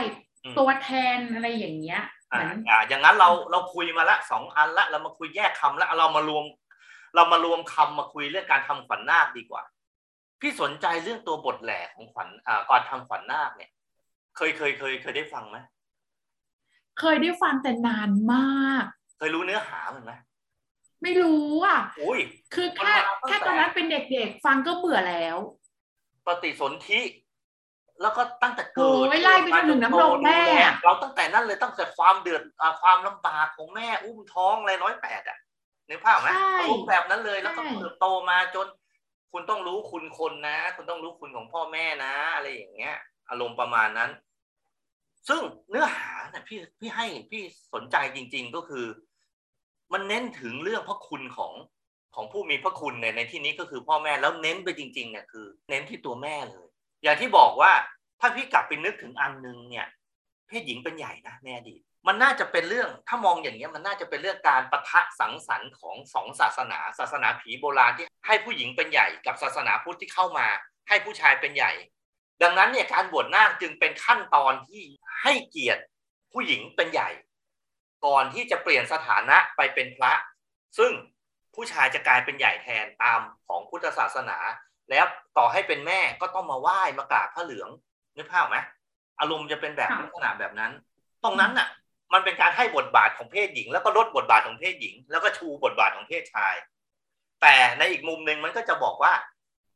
[0.59, 6.45] ตัวแทนอะไรอย่างเงี้ยอ่าอย่างนั้นเราเราคุยมาละสองอันละเรามาคุยแยกคำละเรามารวม
[7.15, 9.63] เรามารวมคำมาคุยเรื่องการทำขวัญนาคดีกว่า
[10.41, 13.71] พี่สนใจเรื่องตัวบทแหลกของขวัญอ่าก่อนทำขวัญนาคเนี่ย
[14.37, 15.57] เคยเคยเคยเคยได้ฟังไหม
[17.01, 18.85] เคยได้ฟังแต่นานมาก
[19.19, 20.13] เคยรู้เนื้อหามันไหม
[21.03, 22.21] ไม่รู้อะอุ้ย
[22.55, 22.93] คือแค่
[23.29, 25.37] แค่ตอนนั้นเป็นเด็กๆ ฟังก็เบื่อแล้ว
[26.27, 27.01] ปฏิสนธิ
[28.03, 30.43] แล้วก็ตั้งแต่เกิดไล่ไปจนถึงน้ำนมแม่
[30.85, 32.43] เราตั้งแต่นั้นเลยตั้งแต่ความเดือด
[32.83, 35.39] ความลำบากของแม่อุ้มท้องอะไรร้อยแปดอะ
[35.89, 36.29] นึกภาพไหม
[36.69, 38.67] รูปแบบนั้นเลยแล้วก็เติบโตมาจน
[39.33, 42.97] คุณต้องรู้คุณคนนะ คุณต้องรู้คุณของพ่อแม่นะ อะไรอย่างเงี้ย
[43.29, 44.11] อารมณ์ประมาณนั้น
[45.29, 47.43] ซึ่งเนื้อหาเนี่ยพี่พี่ให้พี่
[47.75, 48.87] สนใจจริง ๆก็คือ
[49.93, 51.53] มันเน้นถึงเรื่องพระคุณของ
[52.15, 56.67] ของผู้มีพระคุณในในที่นี้ก็คือพ่อแม่แล้วเน้นไปจริงๆเนี่ยคือ เน้นที่ตัวแม่เลย
[57.03, 57.73] อย่างที่บอกว่า
[58.21, 59.87] ถ้าพี่กลับไปนึกถึงอันนึงเนี่ย
[60.49, 70.47] เพศหญิงเป็นใหญ่นะในอดีตมันน่าจะเป็นเรื่องถ้ามองอย่างนี้มันน่าจะเป็นเรื่องการประทะสังสรรค์ของสองศาสนา ศาสนาผีโบราณที่ให้ผู้หญิงเป็นใหญ่กับศาสนาพุทธที่เข้ามา
[70.89, 71.73] ให้ผู้ชายเป็นใหญ่
[72.43, 74.83] ดังนั้นเนี่ยการบวชนาคจึงเป็นขั้นตอนที่
[75.23, 75.83] ให้เกียรติ
[76.33, 77.11] ผู้หญิงเป็นใหญ่
[78.07, 80.13] ก่อนที่จะเปลี่ยนสถานะไปเป็นพระ
[80.79, 80.93] ซึ่ง
[81.55, 84.39] ผู้ชายจะกลายเป็นใหญ่แทนตามของพุทธศาสนา
[84.91, 85.05] แล้ว
[85.39, 87.71] ต่อให้เป็นแม่ก็ต้องมาไหว้มากราบพระเหลือง
[88.17, 88.57] นึกภาพไหม
[89.21, 90.73] อารมณ์จะเป็นแบบลักษณะแบบนั้น
[91.25, 91.69] ตรงนั้นน่ะ
[92.13, 96.55] มันเป็นการให้บทบาทของเพศหญิง แล้วก็ลดบทบาทของเพศหญิง แล้วก็ชูบทบาทของเพศชาย
[97.43, 99.13] แต่ในอีกมุมหนึ่งมันก็จะบอกว่า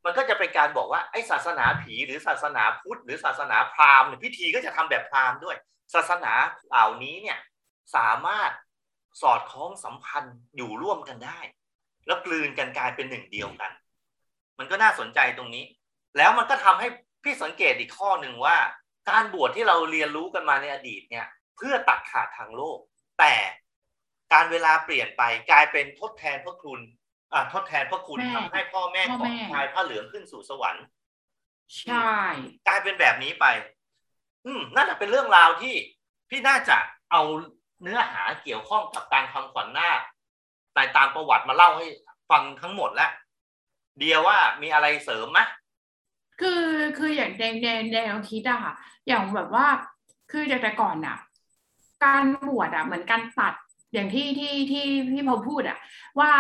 [0.05, 5.57] มันก็จะเป็นการบอกว่าไอ้ศาสนาผีหรือศาสนาพุทธหรือศาสนาพราหมณ์พิธีก็จะทำแบบพราหมณ์ด้วย
[5.95, 6.33] ศาสนา
[6.69, 7.39] เหล่านี้เนี่ย
[7.97, 8.51] สามารถ
[9.23, 11.41] สอดคล้องสัมพันธ์อยู่ร่วมกันได้
[12.07, 13.71] แล้วกลืนกันกลายเป็นหนึ่งเดียวกัน
[14.59, 15.65] มันก็น่าสนใจตรงนี้
[16.17, 16.89] แล้วมันก็ทำให้
[17.25, 18.57] พี่สังเกตอีกข้อหนึ่งว่า
[19.11, 22.79] การบวชที่เราเรียนรู้กันมาในอดีตเนี่ย เพื่อตัดขาดทางโลก
[23.19, 23.35] แต่
[24.33, 26.81] การเวลาเปลี่ยนไปกลายเป็นทดแทนพระคุณ
[27.53, 30.85] ทดแทนพระคุณทำให้พ่อแม่ของชายผ้าเหลืองขึ้นสู่สวรรค์
[31.79, 32.13] ใช่
[32.67, 33.47] กลายเป็นแบบนี้ไป
[34.47, 35.75] อืมน่าจะเป็นเรื่องราวที่
[36.31, 36.77] พี่น่าจะ
[37.13, 37.23] เอา
[37.83, 39.91] เนื้อหาเกี่ยวข้องกับการทำขวัญหน้า
[40.75, 41.87] ในตามประวัติมาเล่าให้
[42.31, 43.11] ฟังทั้งหมดแล้ว
[43.99, 45.41] เดียว่ามีอะไรเสริมไหม
[46.41, 46.65] คือ
[46.99, 48.75] คืออย่างแดงแดงแดงคิดอะค่ะ
[49.09, 49.67] อย่างแบบว่า
[50.31, 51.17] คือจากแต่ก่อนอะ
[52.05, 53.55] การบวชอะเหมือนการตัด
[53.93, 55.79] อย่างที่ที่ที่พี่พอพูดอะ
[56.21, 56.33] ว่า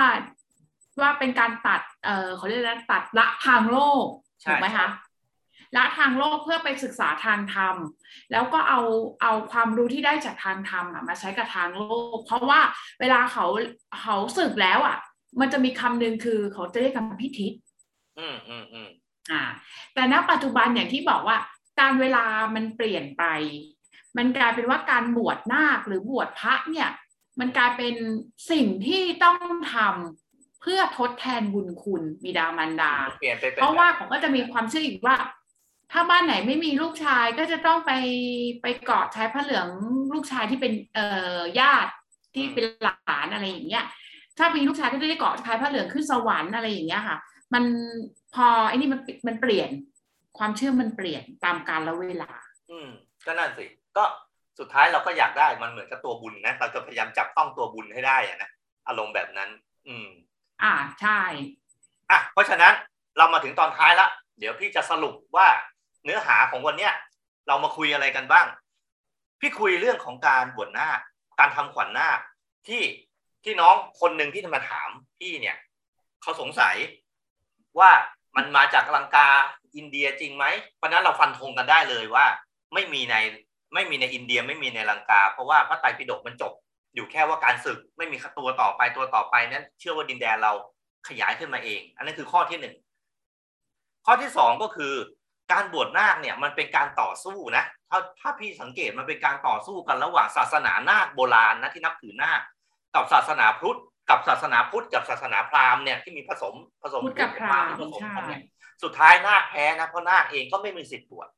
[1.00, 4.04] ว่าเป็นการตัดเออเขาเรียกว่าตัดละทางโลก
[4.44, 4.88] ถูกไหมคะ
[5.76, 7.76] ละทางโลกเพื่อไปศึกษาทางธรรม
[8.32, 8.80] แล้วก็เอา
[9.22, 11.84] เอาความรู้ที่ได้จากทางธรรมมาใช้กับทางโล
[12.14, 12.60] ก เพราะว่า
[13.00, 13.46] เวลาเขา
[14.00, 14.98] เขาสึกแล้วอะ
[15.40, 17.52] มันจะมีคำหนึ่งคือเขาจะเรียกกันพิทิศ
[18.18, 18.88] อืมอืมอืม
[19.32, 19.42] อ่า
[19.94, 21.38] แต่ณปัจจุบันอย่างที่บอกว่า
[21.80, 23.24] การเวลามันเปลี่ยนไป
[24.16, 26.88] มันกลายเป็นว่าการบวชนาคหรือบวชพระเนี่ย
[27.40, 27.94] มันกลายเป็น
[28.50, 29.38] สิ่งที่ต้อง
[29.74, 32.92] ทำเพื่อทดแทนบุญคุณบิดามารดา
[33.60, 35.16] เพราะว่าผมก็จะมีความเชื่ออีกว่า
[35.92, 37.92] ถ้าบ้านไหนไม่มีลูกชายก็จะต้องไป
[38.62, 39.68] ไปเกาะชายพระเหลือง
[40.14, 41.06] ลูกชายที่เป็นเอ่
[41.38, 41.92] อญาติ
[42.34, 43.84] ที่เป็นหลานอะไรอย่างเงี้ย
[44.38, 47.16] ถ้ามีลูกชายก็จะได้เกาะชายผ้าเหลืองขึ้นสวรรค์อะไรอย่างเงี้ยค่ะ
[47.54, 47.64] มัน
[48.34, 49.70] พอไอ้นี่มันมันเปลี่ยน
[50.38, 52.30] ความเชื่อมันเปลี่ยนตามกาลเวลา
[52.70, 52.88] อืม
[53.26, 53.64] ก็นั่นสิ
[53.96, 54.04] ก็
[54.58, 58.50] สุดท้ายเราก็อยากได้มันเหมือนกับตัวบุญนะเราจะพยายามจับต้องตัวบุญให้ได้อะนะ
[58.88, 59.50] อารมณ์แบบนั้น
[59.88, 60.08] อืม
[60.62, 61.20] อ่าใช่
[62.10, 62.74] อะเพราะฉะนั้น
[63.16, 65.48] เรามาถึงตอนท้ายละเดี๋ยวพี่จะสรุปว่า
[66.04, 66.92] เนื้อหาของวันเนี้ย
[67.48, 68.46] เรามาคุยอะไรกันบ้าง
[69.40, 70.88] พี่คุยเรื่องของการบวชหน้า
[71.38, 72.08] การทำขวัญหน้า
[72.68, 72.82] ที่
[73.44, 75.56] ที่น้องคนหนึ่งที่มาถามพี่เนี่ย
[76.22, 76.76] เขาสงสัย
[77.78, 77.90] ว่า
[78.36, 79.28] มันมาจากลังกา
[79.76, 80.44] อินเดียจริงไหม
[80.76, 82.26] เพราะนั้นเราฟันธงกันได้เลยว่า
[82.74, 83.14] ไม่มีใน
[83.74, 86.52] ไม่มีในอินเดียไม่มีในลังกา เพราะว่าพระไตรปิฎกมันจบ
[86.94, 90.52] อยู่แค่ว่าการศึกไม่มีตัวต่อไปตัวต่อไปนั้น เชื่อว่าดินแดนเรา
[91.08, 92.74] ขยายขึ้นมาเอง อันนั้นคือข้อที่หนึ่ง
[94.06, 94.94] ข้อที่สองก็คือ
[95.52, 102.40] การบวชนาคเนี่ยมันเป็นการต่อสู้นะถ้าถ้าพี่สังเกตมันเป็นการต่อสู้กันระหว่างศาสนานาคโบราณนะที่นับถือนาค
[102.94, 103.78] กับศาสนาพุทธ
[104.10, 108.42] กับศาสนาพุทธกับศาสนาพราหมณ์เนี่ยที่มีผสมผสมพุทธกับพราหมณ์ผสมกันเนี่ย
[108.82, 111.28] สุดท้ายนาคแพ้นะเพราะนาคเองก็ไม่มีสิทธิ์บวช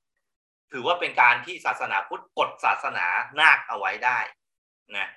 [0.73, 3.07] ถือว่าเป็นการที่ศาสนาพุทธกดศาสนา
[3.41, 4.19] นาคเอาไว้ได้
[4.97, 5.09] นะ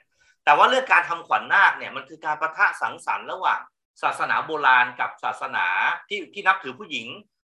[0.43, 3.59] แต่ว่าเรื่องการทำขวัญนาคเนี่ยมันคือการประทะสังสรรค์ระหว่าง
[4.03, 5.65] ศาสนาโบราณกับศาสนา
[6.09, 7.07] ที่ที่นับถือผู้หญิง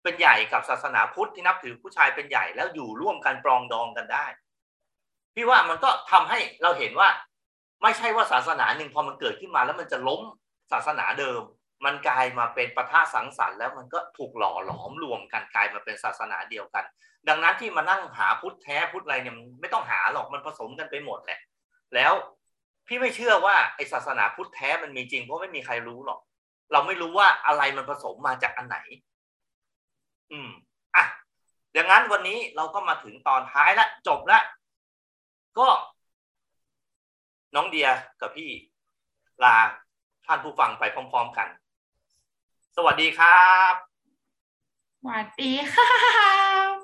[0.03, 4.27] เป็นใหญ่กับศาสนาพุทธที่นับถือผู้ชายเป็นใหญ่แล้วอยู่ร่วมกันปรองดองกันได้
[5.35, 7.09] พี่ว่ามันก็ทำให้เราเห็นว่า
[7.83, 10.23] ไม่ใช่ว่าศาสนาหนึ่งพอมันเกิดขึ้นมาแล้วมันจะล้ม
[10.73, 11.43] ศาสนาเดิม
[11.85, 16.85] มันกลายมาเป็นประท่าสังสรรค์แล้วมันก็ถูกหล่อหลอมรวมกันกลายมาเป็นศาสนาเดียวกัน
[17.29, 21.41] ดังนั้นที่มานั่งหาพุทธแท้พุทธอะไรเนี่ยไม่ต้องหาหรอกมันผสมกันไปหมดแหละ
[21.95, 22.13] แล้ว
[22.87, 26.21] พี่ไม่เชื่อว่าไอศาสนาพุทธแท้มันมีจริง เพราะไม่มีใครรู้หรอก
[26.73, 28.79] เราไม่รู้ว่าอะไรมันผสมมาจากอันไหน
[30.33, 30.51] อืม
[30.97, 31.05] อะ
[31.77, 34.41] ดังนั้นวันนี้เราก็มาถึงตอนท้ายละจบละ
[35.59, 35.69] ก็
[37.55, 37.89] น้องเดีย
[38.21, 38.51] กับพี่
[39.43, 39.57] ลา
[40.27, 41.49] ท่านผู้ฟังไปพร้อมๆกัน
[42.77, 43.75] สวัสดีครับ
[45.01, 46.84] สวัสดีค่ะ